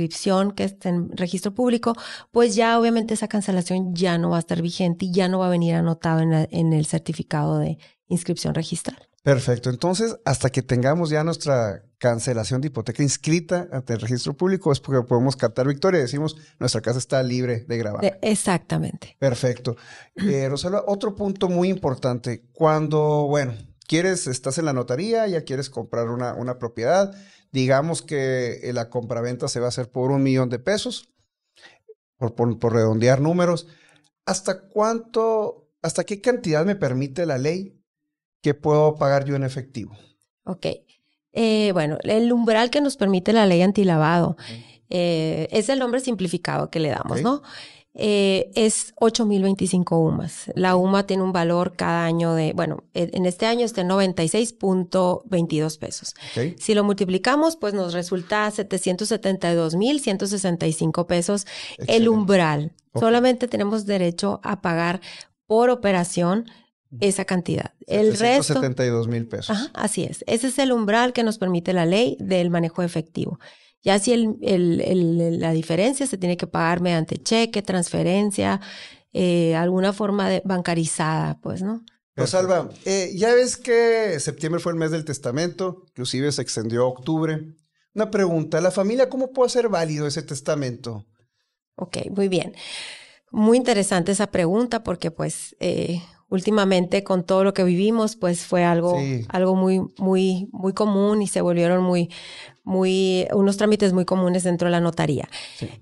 que 0.55 0.65
está 0.65 0.89
en 0.89 1.17
registro 1.17 1.53
público, 1.55 1.95
pues 2.31 2.55
ya 2.55 2.79
obviamente 2.79 3.15
esa 3.15 3.29
cancelación 3.29 3.95
ya 3.95 4.19
no 4.19 4.31
va 4.31 4.37
a 4.37 4.41
estar 4.41 4.63
vigente 4.63 5.07
y 5.07 5.13
ya 5.13 5.29
no 5.29 5.39
va 5.39 5.47
a 5.47 5.51
venir 5.51 5.75
anotado 5.75 6.21
en, 6.21 6.73
el 6.73 6.87
certificado 6.87 7.59
de 7.59 7.79
inscripción 8.09 8.55
registral. 8.55 8.97
Perfecto. 9.23 9.69
Entonces, 9.69 10.17
hasta 10.25 10.49
que 10.49 10.63
tengamos 10.63 11.11
ya 11.11 11.23
nuestra 11.25 11.83
cancelación 11.99 12.63
de 12.63 12.69
hipoteca 12.69 13.03
inscrita 13.03 13.69
ante 13.71 13.93
el 13.93 14.01
registro 14.01 14.35
público, 14.35 14.73
es 14.73 14.81
porque 14.81 15.07
podemos 15.07 15.37
captar 15.37 15.67
victoria 15.67 15.99
y 15.99 16.03
decimos 16.03 16.37
nuestra 16.59 16.81
casa 16.81 16.99
está 16.99 17.23
libre 17.23 17.65
de 17.69 17.77
grabar. 17.77 18.19
exactamente. 18.23 19.17
Perfecto. 19.19 19.77
Eh, 20.17 20.49
Rosalba, 20.51 20.85
otro 20.87 21.15
punto 21.15 21.51
muy 21.51 21.69
importante. 21.69 22.47
Cuando, 22.53 23.27
bueno, 23.29 23.53
quieres, 23.87 24.27
estás 24.27 24.57
en 24.57 24.65
la 24.65 24.73
notaría, 24.73 25.27
ya 25.27 25.43
quieres 25.43 25.69
comprar 25.69 26.09
una, 26.09 26.33
una 26.35 26.59
propiedad, 26.59 27.13
Digamos 27.53 28.03
que 28.03 28.61
eh, 28.63 28.73
la 28.73 28.89
compraventa 28.91 29.49
se 29.49 29.61
va 29.61 29.67
a 29.67 29.71
hacer 29.71 29.91
por 29.91 30.11
un 30.11 30.23
millón 30.23 30.51
de 30.51 30.59
pesos, 30.59 31.13
por, 32.17 32.35
por, 32.35 32.73
redondear 32.73 33.21
números. 33.21 33.67
¿Hasta 34.25 34.69
cuánto, 34.69 35.69
hasta 35.83 36.05
qué 36.05 36.21
cantidad 36.21 36.65
me 36.65 36.77
permite 36.77 37.27
la 37.27 37.39
ley 37.39 37.81
que 38.43 38.55
puedo 38.55 38.95
pagar 38.97 39.25
yo 39.25 39.35
en 39.35 39.43
efectivo? 39.43 39.97
Ok. 40.45 40.67
Eh, 41.33 41.71
bueno, 41.73 41.99
el 42.03 42.33
umbral 42.33 42.71
que 42.71 42.81
nos 42.81 42.97
permite 42.97 43.33
la 43.33 43.47
ley 43.47 43.63
antilavado 43.63 44.37
eh, 44.89 45.49
es 45.53 45.69
el 45.69 45.79
nombre 45.79 46.01
simplificado 46.01 46.71
que 46.71 46.81
le 46.81 46.89
damos, 46.91 47.23
¿no? 47.23 47.43
Eh, 47.95 48.51
es 48.55 48.95
8.025 48.97 49.99
UMAS. 49.99 50.53
La 50.55 50.77
UMA 50.77 51.07
tiene 51.07 51.23
un 51.25 51.33
valor 51.33 51.73
cada 51.75 52.05
año 52.05 52.35
de, 52.35 52.53
bueno, 52.53 52.85
en 52.95 53.27
este 53.27 53.47
año 53.47 53.65
está 53.65 53.81
en 53.81 53.89
96.22 53.89 55.79
pesos. 55.79 56.15
Si 56.59 56.75
lo 56.75 56.85
multiplicamos, 56.85 57.57
pues 57.57 57.75
nos 57.75 57.93
resulta 57.93 58.49
772.165 58.49 61.07
pesos 61.07 61.49
el 61.79 62.09
umbral. 62.09 62.71
Solamente 62.95 63.49
tenemos 63.49 63.87
derecho 63.87 64.39
a 64.45 64.61
pagar 64.61 65.01
por 65.47 65.71
operación 65.71 66.47
esa 67.01 67.25
cantidad. 67.25 67.75
El 67.87 68.17
resto. 68.17 68.55
72 68.55 69.09
mil 69.09 69.27
pesos. 69.27 69.71
así 69.75 70.05
es. 70.05 70.25
Ese 70.27 70.49
es 70.49 70.59
el 70.59 70.73
umbral 70.73 71.13
que 71.13 71.23
nos 71.23 71.39
permite 71.39 71.73
la 71.73 71.87
ley 71.87 72.17
del 72.21 72.51
manejo 72.51 72.83
efectivo. 72.83 73.39
Ya 73.83 73.99
si 73.99 74.13
el, 74.13 74.37
el, 74.43 75.41
la 75.41 75.53
diferencia 75.53 76.07
se 76.07 76.19
tiene 76.19 76.37
que 76.37 76.47
pagar 76.47 76.81
mediante 76.81 77.17
cheque, 77.17 77.63
transferencia, 77.63 78.61
eh, 79.13 79.57
alguna 79.57 79.93
forma 79.93 80.29
de 80.29 80.43
bancarizada, 80.45 81.41
pues, 81.41 81.63
¿no? 81.63 81.83
Rosalba, 82.15 82.69
eh, 82.85 83.13
ya 83.15 83.35
ves 83.35 83.57
que 83.57 84.21
septiembre 84.21 84.61
fue 84.61 84.73
el 84.73 84.79
mes 84.79 84.91
del 84.91 85.05
testamento, 85.05 85.85
inclusive 85.89 86.31
se 86.33 86.43
extendió 86.43 86.83
a 86.83 86.89
octubre. 86.89 87.55
Una 87.95 88.11
pregunta, 88.11 88.61
¿la 88.61 88.71
familia 88.71 89.09
cómo 89.09 89.33
puede 89.33 89.47
hacer 89.47 89.69
válido 89.69 90.07
ese 90.07 90.23
testamento? 90.23 91.07
Ok, 91.77 91.99
muy 92.11 92.29
bien. 92.29 92.55
Muy 93.33 93.57
interesante 93.57 94.13
esa 94.13 94.31
pregunta 94.31 94.83
porque 94.83 95.11
pues 95.11 95.57
eh, 95.61 96.03
últimamente 96.29 97.03
con 97.05 97.25
todo 97.25 97.43
lo 97.45 97.55
que 97.55 97.65
vivimos 97.65 98.17
pues 98.17 98.45
fue 98.45 98.65
algo, 98.65 98.99
algo 99.29 99.55
muy, 99.55 99.81
muy, 99.99 100.49
muy 100.53 100.73
común 100.73 101.23
y 101.23 101.27
se 101.27 101.41
volvieron 101.41 101.83
muy, 101.83 102.11
muy, 102.63 103.27
unos 103.33 103.57
trámites 103.57 103.93
muy 103.93 104.05
comunes 104.05 104.45
dentro 104.45 104.67
de 104.67 104.73
la 104.73 104.81
notaría. 104.81 105.29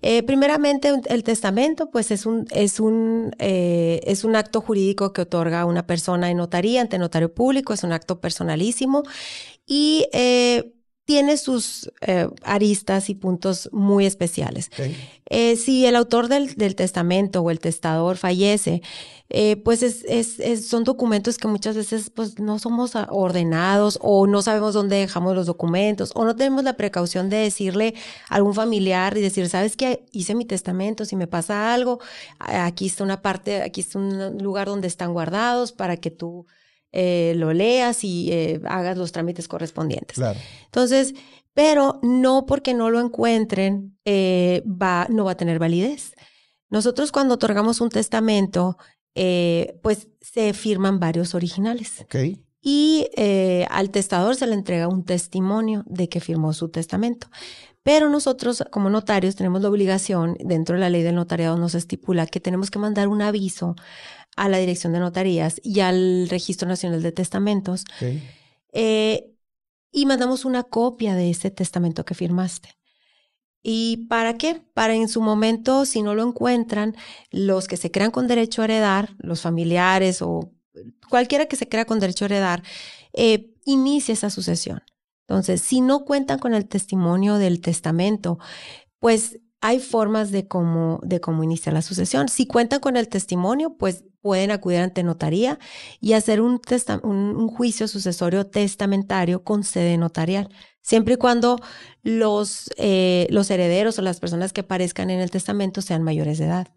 Eh, 0.02 0.22
primeramente, 0.22 0.92
el 1.06 1.24
testamento, 1.24 1.90
pues 1.90 2.10
es 2.10 2.24
un, 2.24 2.46
es 2.50 2.80
un, 2.80 3.34
eh, 3.38 4.00
es 4.04 4.24
un 4.24 4.36
acto 4.36 4.60
jurídico 4.60 5.12
que 5.12 5.22
otorga 5.22 5.64
una 5.64 5.86
persona 5.86 6.30
en 6.30 6.36
notaría 6.36 6.80
ante 6.80 6.98
notario 6.98 7.34
público, 7.34 7.72
es 7.72 7.82
un 7.82 7.92
acto 7.92 8.20
personalísimo 8.20 9.02
y 9.66 10.06
eh, 10.12 10.72
tiene 11.08 11.38
sus 11.38 11.90
eh, 12.02 12.28
aristas 12.42 13.08
y 13.08 13.14
puntos 13.14 13.70
muy 13.72 14.04
especiales. 14.04 14.70
Eh, 15.24 15.56
si 15.56 15.86
el 15.86 15.96
autor 15.96 16.28
del, 16.28 16.54
testamento 16.76 17.40
o 17.40 17.50
el 17.50 17.60
testador 17.60 18.18
fallece, 18.18 18.82
eh, 19.30 19.56
pues 19.56 19.82
es, 19.82 20.66
son 20.68 20.84
documentos 20.84 21.38
que 21.38 21.48
muchas 21.48 21.76
veces 21.76 22.10
pues, 22.10 22.38
no 22.38 22.58
somos 22.58 22.92
ordenados 23.08 23.98
o 24.02 24.26
no 24.26 24.42
sabemos 24.42 24.74
dónde 24.74 24.96
dejamos 24.96 25.34
los 25.34 25.46
documentos 25.46 26.12
o 26.14 26.26
no 26.26 26.36
tenemos 26.36 26.62
la 26.62 26.76
precaución 26.76 27.30
de 27.30 27.38
decirle 27.38 27.94
a 28.28 28.34
algún 28.34 28.52
familiar 28.52 29.16
y 29.16 29.22
decir, 29.22 29.48
sabes 29.48 29.78
que 29.78 30.04
hice 30.12 30.34
mi 30.34 30.44
testamento, 30.44 31.06
si 31.06 31.16
me 31.16 31.26
pasa 31.26 31.72
algo, 31.72 32.00
aquí 32.38 32.84
está 32.84 33.02
una 33.02 33.22
parte, 33.22 33.62
aquí 33.62 33.80
está 33.80 33.98
un 33.98 34.36
lugar 34.36 34.66
donde 34.66 34.88
están 34.88 35.14
guardados 35.14 35.72
para 35.72 35.96
que 35.96 36.10
tú 36.10 36.44
eh, 36.92 37.34
lo 37.36 37.52
leas 37.52 38.02
y 38.04 38.30
eh, 38.32 38.60
hagas 38.66 38.96
los 38.96 39.12
trámites 39.12 39.48
correspondientes. 39.48 40.16
Claro. 40.16 40.38
Entonces, 40.64 41.14
pero 41.54 42.00
no 42.02 42.46
porque 42.46 42.74
no 42.74 42.90
lo 42.90 43.00
encuentren, 43.00 43.98
eh, 44.04 44.62
va, 44.66 45.06
no 45.10 45.24
va 45.24 45.32
a 45.32 45.36
tener 45.36 45.58
validez. 45.58 46.14
Nosotros 46.70 47.12
cuando 47.12 47.34
otorgamos 47.34 47.80
un 47.80 47.90
testamento, 47.90 48.76
pues 49.82 50.08
se 50.20 50.52
firman 50.52 51.00
varios 51.00 51.34
originales. 51.34 52.02
Okay. 52.02 52.44
Y 52.60 53.08
al 53.68 53.90
testador 53.90 54.36
se 54.36 54.46
le 54.46 54.54
entrega 54.54 54.86
un 54.86 55.04
testimonio 55.04 55.82
de 55.86 56.08
que 56.08 56.20
firmó 56.20 56.52
su 56.52 56.68
testamento. 56.68 57.28
Pero 57.82 58.10
nosotros, 58.10 58.62
como 58.70 58.90
notarios, 58.90 59.34
tenemos 59.34 59.62
la 59.62 59.70
obligación, 59.70 60.36
dentro 60.40 60.74
de 60.74 60.80
la 60.82 60.90
ley 60.90 61.02
del 61.02 61.14
notariado 61.14 61.56
nos 61.56 61.74
estipula 61.74 62.26
que 62.26 62.38
tenemos 62.38 62.70
que 62.70 62.78
mandar 62.78 63.08
un 63.08 63.22
aviso 63.22 63.76
a 64.38 64.48
la 64.48 64.58
Dirección 64.58 64.92
de 64.92 65.00
Notarías 65.00 65.60
y 65.62 65.80
al 65.80 66.28
Registro 66.28 66.68
Nacional 66.68 67.02
de 67.02 67.12
Testamentos. 67.12 67.84
Eh, 68.72 69.34
y 69.90 70.06
mandamos 70.06 70.44
una 70.44 70.62
copia 70.62 71.14
de 71.14 71.30
ese 71.30 71.50
testamento 71.50 72.04
que 72.04 72.14
firmaste. 72.14 72.76
¿Y 73.62 74.06
para 74.08 74.38
qué? 74.38 74.62
Para 74.74 74.94
en 74.94 75.08
su 75.08 75.20
momento, 75.20 75.84
si 75.84 76.02
no 76.02 76.14
lo 76.14 76.22
encuentran, 76.22 76.96
los 77.30 77.66
que 77.66 77.76
se 77.76 77.90
crean 77.90 78.12
con 78.12 78.28
derecho 78.28 78.62
a 78.62 78.66
heredar, 78.66 79.16
los 79.18 79.40
familiares 79.40 80.22
o 80.22 80.52
cualquiera 81.10 81.46
que 81.46 81.56
se 81.56 81.68
crea 81.68 81.84
con 81.84 81.98
derecho 81.98 82.24
a 82.24 82.26
heredar, 82.26 82.62
eh, 83.12 83.50
inicie 83.64 84.14
esa 84.14 84.30
sucesión. 84.30 84.82
Entonces, 85.26 85.60
si 85.60 85.80
no 85.80 86.04
cuentan 86.04 86.38
con 86.38 86.54
el 86.54 86.66
testimonio 86.66 87.34
del 87.34 87.60
testamento, 87.60 88.38
pues 89.00 89.40
hay 89.60 89.80
formas 89.80 90.30
de 90.30 90.46
cómo, 90.46 91.00
de 91.02 91.20
cómo 91.20 91.42
iniciar 91.42 91.74
la 91.74 91.82
sucesión. 91.82 92.28
Si 92.28 92.46
cuentan 92.46 92.80
con 92.80 92.96
el 92.96 93.08
testimonio, 93.08 93.76
pues 93.76 94.04
pueden 94.28 94.50
acudir 94.50 94.80
ante 94.80 95.02
notaría 95.02 95.58
y 96.02 96.12
hacer 96.12 96.42
un, 96.42 96.60
un, 97.02 97.48
juicio 97.48 97.88
sucesorio 97.88 98.46
testamentario 98.46 99.42
con 99.42 99.64
sede 99.64 99.96
notarial, 99.96 100.50
siempre 100.82 101.14
y 101.14 101.16
cuando 101.16 101.58
los, 102.02 102.68
eh, 102.76 103.26
los 103.30 103.50
herederos 103.50 103.98
o 103.98 104.02
las 104.02 104.20
personas 104.20 104.52
que 104.52 104.60
aparezcan 104.60 105.08
en 105.08 105.20
el 105.20 105.30
testamento 105.30 105.80
sean 105.80 106.02
mayores 106.02 106.36
de 106.36 106.44
edad. 106.44 106.68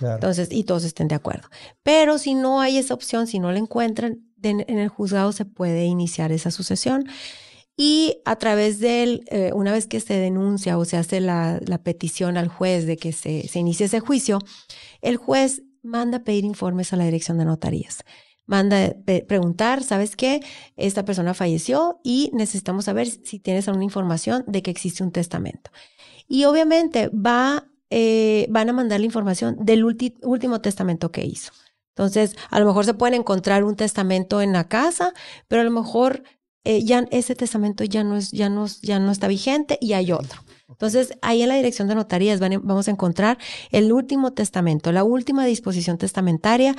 Entonces, 0.00 0.48
y 0.50 0.64
todos 0.64 0.84
estén 0.84 1.06
de 1.08 1.16
acuerdo. 1.16 1.50
Pero 1.82 2.16
si 2.16 2.32
no 2.32 2.62
hay 2.62 2.78
esa 2.78 2.94
opción, 2.94 3.26
si 3.26 3.40
no 3.40 3.52
la 3.52 3.58
encuentran, 3.58 4.22
en 4.42 4.78
el 4.78 4.88
juzgado 4.88 5.32
se 5.32 5.44
puede 5.44 5.84
iniciar 5.84 6.32
esa 6.32 6.50
sucesión. 6.50 7.04
Y 7.76 8.22
a 8.24 8.36
través 8.36 8.78
de 8.78 9.02
él, 9.02 9.24
eh, 9.26 9.50
una 9.52 9.70
vez 9.70 9.86
que 9.86 10.00
se 10.00 10.14
denuncia 10.14 10.78
o 10.78 10.86
se 10.86 10.96
hace 10.96 11.20
la, 11.20 11.60
la 11.66 11.76
petición 11.76 12.38
al 12.38 12.48
juez 12.48 12.86
de 12.86 12.96
que 12.96 13.12
se, 13.12 13.46
se, 13.48 13.58
inicie 13.58 13.84
ese 13.84 14.00
juicio, 14.00 14.38
el 15.02 15.18
juez 15.18 15.62
manda 15.86 16.24
pedir 16.24 16.44
informes 16.44 16.92
a 16.92 16.96
la 16.96 17.04
dirección 17.04 17.38
de 17.38 17.44
notarías. 17.44 18.04
Manda 18.46 18.94
preguntar, 19.26 19.82
¿sabes 19.82 20.14
qué? 20.14 20.40
Esta 20.76 21.04
persona 21.04 21.34
falleció 21.34 22.00
y 22.04 22.30
necesitamos 22.32 22.84
saber 22.84 23.08
si 23.08 23.40
tienes 23.40 23.66
alguna 23.66 23.84
información 23.84 24.44
de 24.46 24.62
que 24.62 24.70
existe 24.70 25.02
un 25.02 25.10
testamento. 25.10 25.70
Y 26.28 26.44
obviamente 26.44 27.08
va, 27.08 27.66
eh, 27.90 28.46
van 28.50 28.68
a 28.68 28.72
mandar 28.72 29.00
la 29.00 29.06
información 29.06 29.56
del 29.60 29.84
último 29.84 30.60
testamento 30.60 31.10
que 31.10 31.24
hizo. 31.24 31.52
Entonces, 31.96 32.36
a 32.50 32.60
lo 32.60 32.66
mejor 32.66 32.84
se 32.84 32.94
pueden 32.94 33.20
encontrar 33.20 33.64
un 33.64 33.74
testamento 33.74 34.42
en 34.42 34.52
la 34.52 34.68
casa, 34.68 35.12
pero 35.48 35.62
a 35.62 35.64
lo 35.64 35.70
mejor 35.70 36.22
eh, 36.62 36.84
ya 36.84 37.06
ese 37.10 37.34
testamento 37.34 37.84
ya 37.84 38.04
no, 38.04 38.16
es, 38.16 38.32
ya, 38.32 38.48
no, 38.48 38.66
ya 38.82 38.98
no 38.98 39.10
está 39.10 39.28
vigente 39.28 39.78
y 39.80 39.94
hay 39.94 40.12
otro. 40.12 40.45
Entonces, 40.68 41.16
ahí 41.22 41.42
en 41.42 41.48
la 41.48 41.54
dirección 41.54 41.86
de 41.88 41.94
notarías 41.94 42.40
vamos 42.40 42.88
a 42.88 42.90
encontrar 42.90 43.38
el 43.70 43.92
último 43.92 44.32
testamento, 44.32 44.90
la 44.90 45.04
última 45.04 45.46
disposición 45.46 45.96
testamentaria 45.96 46.74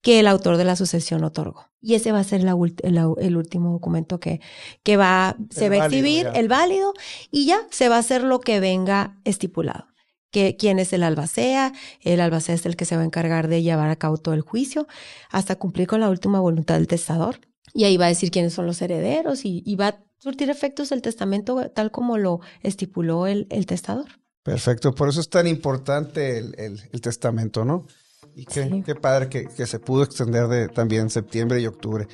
que 0.00 0.20
el 0.20 0.26
autor 0.26 0.56
de 0.56 0.64
la 0.64 0.76
sucesión 0.76 1.24
otorgó. 1.24 1.66
Y 1.80 1.94
ese 1.94 2.12
va 2.12 2.20
a 2.20 2.24
ser 2.24 2.40
el, 2.40 3.36
último 3.36 3.72
documento 3.72 4.20
que, 4.20 4.40
que 4.82 4.96
va, 4.96 5.36
se 5.50 5.68
va 5.68 5.84
a 5.84 5.86
exhibir, 5.86 6.28
el 6.34 6.48
válido, 6.48 6.94
y 7.30 7.46
ya 7.46 7.60
se 7.70 7.88
va 7.88 7.96
a 7.96 8.00
hacer 8.00 8.22
lo 8.24 8.40
que 8.40 8.60
venga 8.60 9.18
estipulado. 9.24 9.86
Que, 10.30 10.56
quién 10.56 10.78
es 10.78 10.92
el 10.92 11.02
albacea, 11.02 11.72
el 12.00 12.20
albacea 12.20 12.54
es 12.54 12.66
el 12.66 12.76
que 12.76 12.84
se 12.84 12.96
va 12.96 13.02
a 13.02 13.06
encargar 13.06 13.48
de 13.48 13.62
llevar 13.62 13.88
a 13.88 13.96
cabo 13.96 14.18
todo 14.18 14.34
el 14.34 14.42
juicio 14.42 14.86
hasta 15.30 15.56
cumplir 15.56 15.86
con 15.86 16.00
la 16.00 16.10
última 16.10 16.40
voluntad 16.40 16.74
del 16.74 16.86
testador. 16.86 17.40
Y 17.72 17.84
ahí 17.84 17.96
va 17.96 18.06
a 18.06 18.08
decir 18.08 18.30
quiénes 18.30 18.52
son 18.52 18.66
los 18.66 18.82
herederos 18.82 19.44
y, 19.44 19.62
y 19.64 19.76
va 19.76 20.00
surtir 20.18 20.50
efectos 20.50 20.92
el 20.92 21.02
testamento 21.02 21.70
tal 21.70 21.90
como 21.90 22.18
lo 22.18 22.40
estipuló 22.62 23.26
el, 23.26 23.46
el 23.50 23.66
testador. 23.66 24.06
Perfecto, 24.42 24.94
por 24.94 25.08
eso 25.08 25.20
es 25.20 25.28
tan 25.28 25.46
importante 25.46 26.38
el, 26.38 26.54
el, 26.58 27.00
testamento, 27.00 27.64
¿no? 27.64 27.86
Y 28.34 28.44
qué, 28.44 28.82
qué 28.84 28.94
padre 28.94 29.28
que, 29.28 29.46
que, 29.46 29.66
se 29.66 29.78
pudo 29.78 30.04
extender 30.04 30.46
de 30.48 30.68
también 30.68 31.10
septiembre 31.10 31.60
y 31.60 31.66
octubre. 31.66 32.06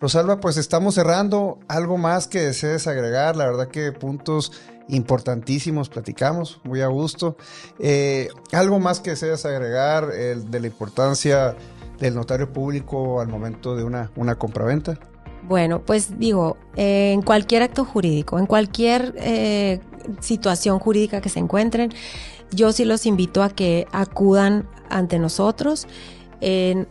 Rosalba, 0.00 0.40
pues 0.40 0.56
estamos 0.56 0.94
cerrando. 0.94 1.58
¿Algo 1.68 1.98
más 1.98 2.26
que 2.26 2.40
desees 2.40 2.86
agregar? 2.86 3.36
La 3.36 3.46
verdad 3.46 3.68
que 3.68 3.90
puntos 3.92 4.52
importantísimos 4.88 5.88
platicamos, 5.88 6.60
muy 6.64 6.80
a 6.80 6.88
gusto. 6.88 7.36
Eh, 7.78 8.28
¿Algo 8.52 8.78
más 8.80 9.00
que 9.00 9.10
desees 9.10 9.44
agregar 9.44 10.10
el, 10.12 10.50
de 10.50 10.60
la 10.60 10.66
importancia 10.66 11.56
del 11.98 12.14
notario 12.14 12.52
público 12.52 13.20
al 13.20 13.28
momento 13.28 13.76
de 13.76 13.84
una, 13.84 14.10
una 14.16 14.36
compraventa? 14.36 14.98
Bueno, 15.46 15.82
pues 15.84 16.18
digo, 16.18 16.56
en 16.74 17.20
cualquier 17.20 17.62
acto 17.62 17.84
jurídico, 17.84 18.38
en 18.38 18.46
cualquier 18.46 19.14
eh, 19.18 19.80
situación 20.20 20.78
jurídica 20.78 21.20
que 21.20 21.28
se 21.28 21.38
encuentren, 21.38 21.92
yo 22.50 22.72
sí 22.72 22.84
los 22.84 23.04
invito 23.04 23.42
a 23.42 23.50
que 23.50 23.86
acudan 23.92 24.66
ante 24.88 25.18
nosotros. 25.18 25.86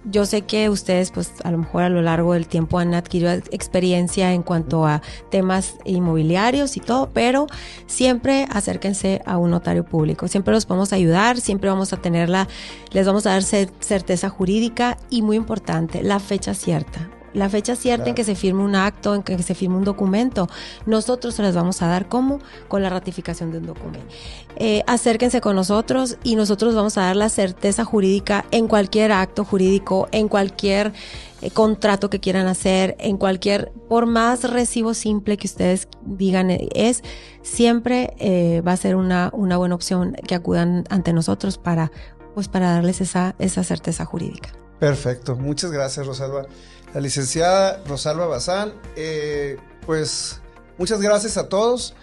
yo 0.06 0.26
sé 0.26 0.42
que 0.44 0.70
ustedes, 0.70 1.12
pues 1.12 1.32
a 1.44 1.52
lo 1.52 1.60
mejor 1.60 1.84
a 1.84 1.90
lo 1.90 2.02
largo 2.02 2.34
del 2.34 2.48
tiempo 2.48 2.80
han 2.80 2.94
adquirido 2.96 3.32
experiencia 3.52 4.34
en 4.34 4.42
cuanto 4.42 4.86
a 4.86 5.02
temas 5.30 5.76
inmobiliarios 5.86 6.76
y 6.76 6.80
todo, 6.80 7.12
pero 7.14 7.46
siempre 7.86 8.48
acérquense 8.50 9.22
a 9.26 9.38
un 9.38 9.52
notario 9.52 9.86
público. 9.86 10.28
Siempre 10.28 10.54
los 10.54 10.66
podemos 10.66 10.92
ayudar, 10.92 11.40
siempre 11.40 11.70
vamos 11.70 11.94
a 11.94 11.98
tenerla, 11.98 12.48
les 12.92 13.06
vamos 13.06 13.26
a 13.28 13.32
dar 13.32 13.44
certeza 13.44 14.30
jurídica 14.30 14.98
y 15.10 15.22
muy 15.22 15.38
importante, 15.38 16.02
la 16.02 16.20
fecha 16.20 16.56
cierta 16.56 17.10
la 17.34 17.50
fecha 17.50 17.76
cierta 17.76 18.10
en 18.10 18.16
que 18.16 18.24
se 18.24 18.36
firme 18.36 18.64
un 18.64 18.76
acto, 18.76 19.16
en 19.16 19.24
que 19.24 19.42
se 19.42 19.56
firme 19.56 19.78
un 19.78 19.84
documento, 19.84 20.48
nosotros 20.86 21.36
se 21.36 21.42
las 21.42 21.56
vamos 21.56 21.82
a 21.82 21.88
dar 21.88 22.08
como 22.08 22.40
con 22.68 22.82
la 22.82 22.90
ratificación 22.90 23.52
de 23.52 23.58
un 23.60 23.66
documento. 23.66 24.06
Eh, 24.56 24.84
acérquense 24.88 25.42
con 25.42 25.56
nosotros 25.56 26.18
y 26.24 26.36
nosotros 26.36 26.76
vamos 26.76 26.98
a 26.98 27.02
dar 27.02 27.16
la 27.16 27.30
certeza 27.30 27.84
jurídica 27.86 28.46
en 28.52 28.68
cualquier 28.68 29.12
acto 29.12 29.44
jurídico, 29.44 30.08
en 30.12 30.28
cualquier 30.28 30.94
eh, 31.42 31.50
contrato 31.50 32.10
que 32.10 32.20
quieran 32.20 32.48
hacer, 32.48 32.96
en 33.00 33.18
cualquier, 33.18 33.72
por 33.90 34.06
más 34.06 34.44
recibo 34.44 34.94
simple 34.94 35.38
que 35.38 35.48
ustedes 35.48 35.88
digan 36.06 36.52
eh, 36.52 36.70
es, 36.76 37.04
siempre 37.42 38.62
va 38.66 38.72
a 38.72 38.78
ser 38.78 38.96
una, 38.96 39.30
una 39.34 39.58
buena 39.58 39.76
opción 39.76 40.14
que 40.28 40.36
acudan 40.36 40.86
ante 40.90 41.14
nosotros 41.14 41.58
para, 41.58 41.92
pues 42.36 42.48
para 42.48 42.72
darles 42.72 43.02
esa, 43.02 43.36
esa 43.40 43.64
certeza 43.64 44.06
jurídica. 44.06 44.52
Perfecto, 44.80 45.36
muchas 45.36 45.72
gracias 45.72 46.06
Rosalba 46.06 46.46
la 46.94 47.02
licenciada 47.02 47.82
Rosalba 47.88 48.28
Bazán. 48.28 48.74
Eh, 48.96 49.58
pues 49.86 50.42
muchas 50.78 51.02
gracias 51.02 51.38
a 51.38 51.50
todos 51.50 51.96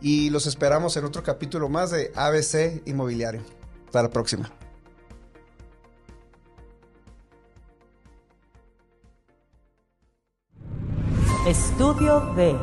y 0.00 0.30
los 0.30 0.46
esperamos 0.46 0.96
en 0.96 1.04
otro 1.04 1.22
capítulo 1.22 1.68
más 1.68 1.90
de 1.90 2.12
ABC 2.14 2.82
Inmobiliario. 2.86 3.42
Hasta 3.86 4.02
la 4.02 4.10
próxima. 4.10 4.50
Estudio 11.46 12.32
B. 12.34 12.56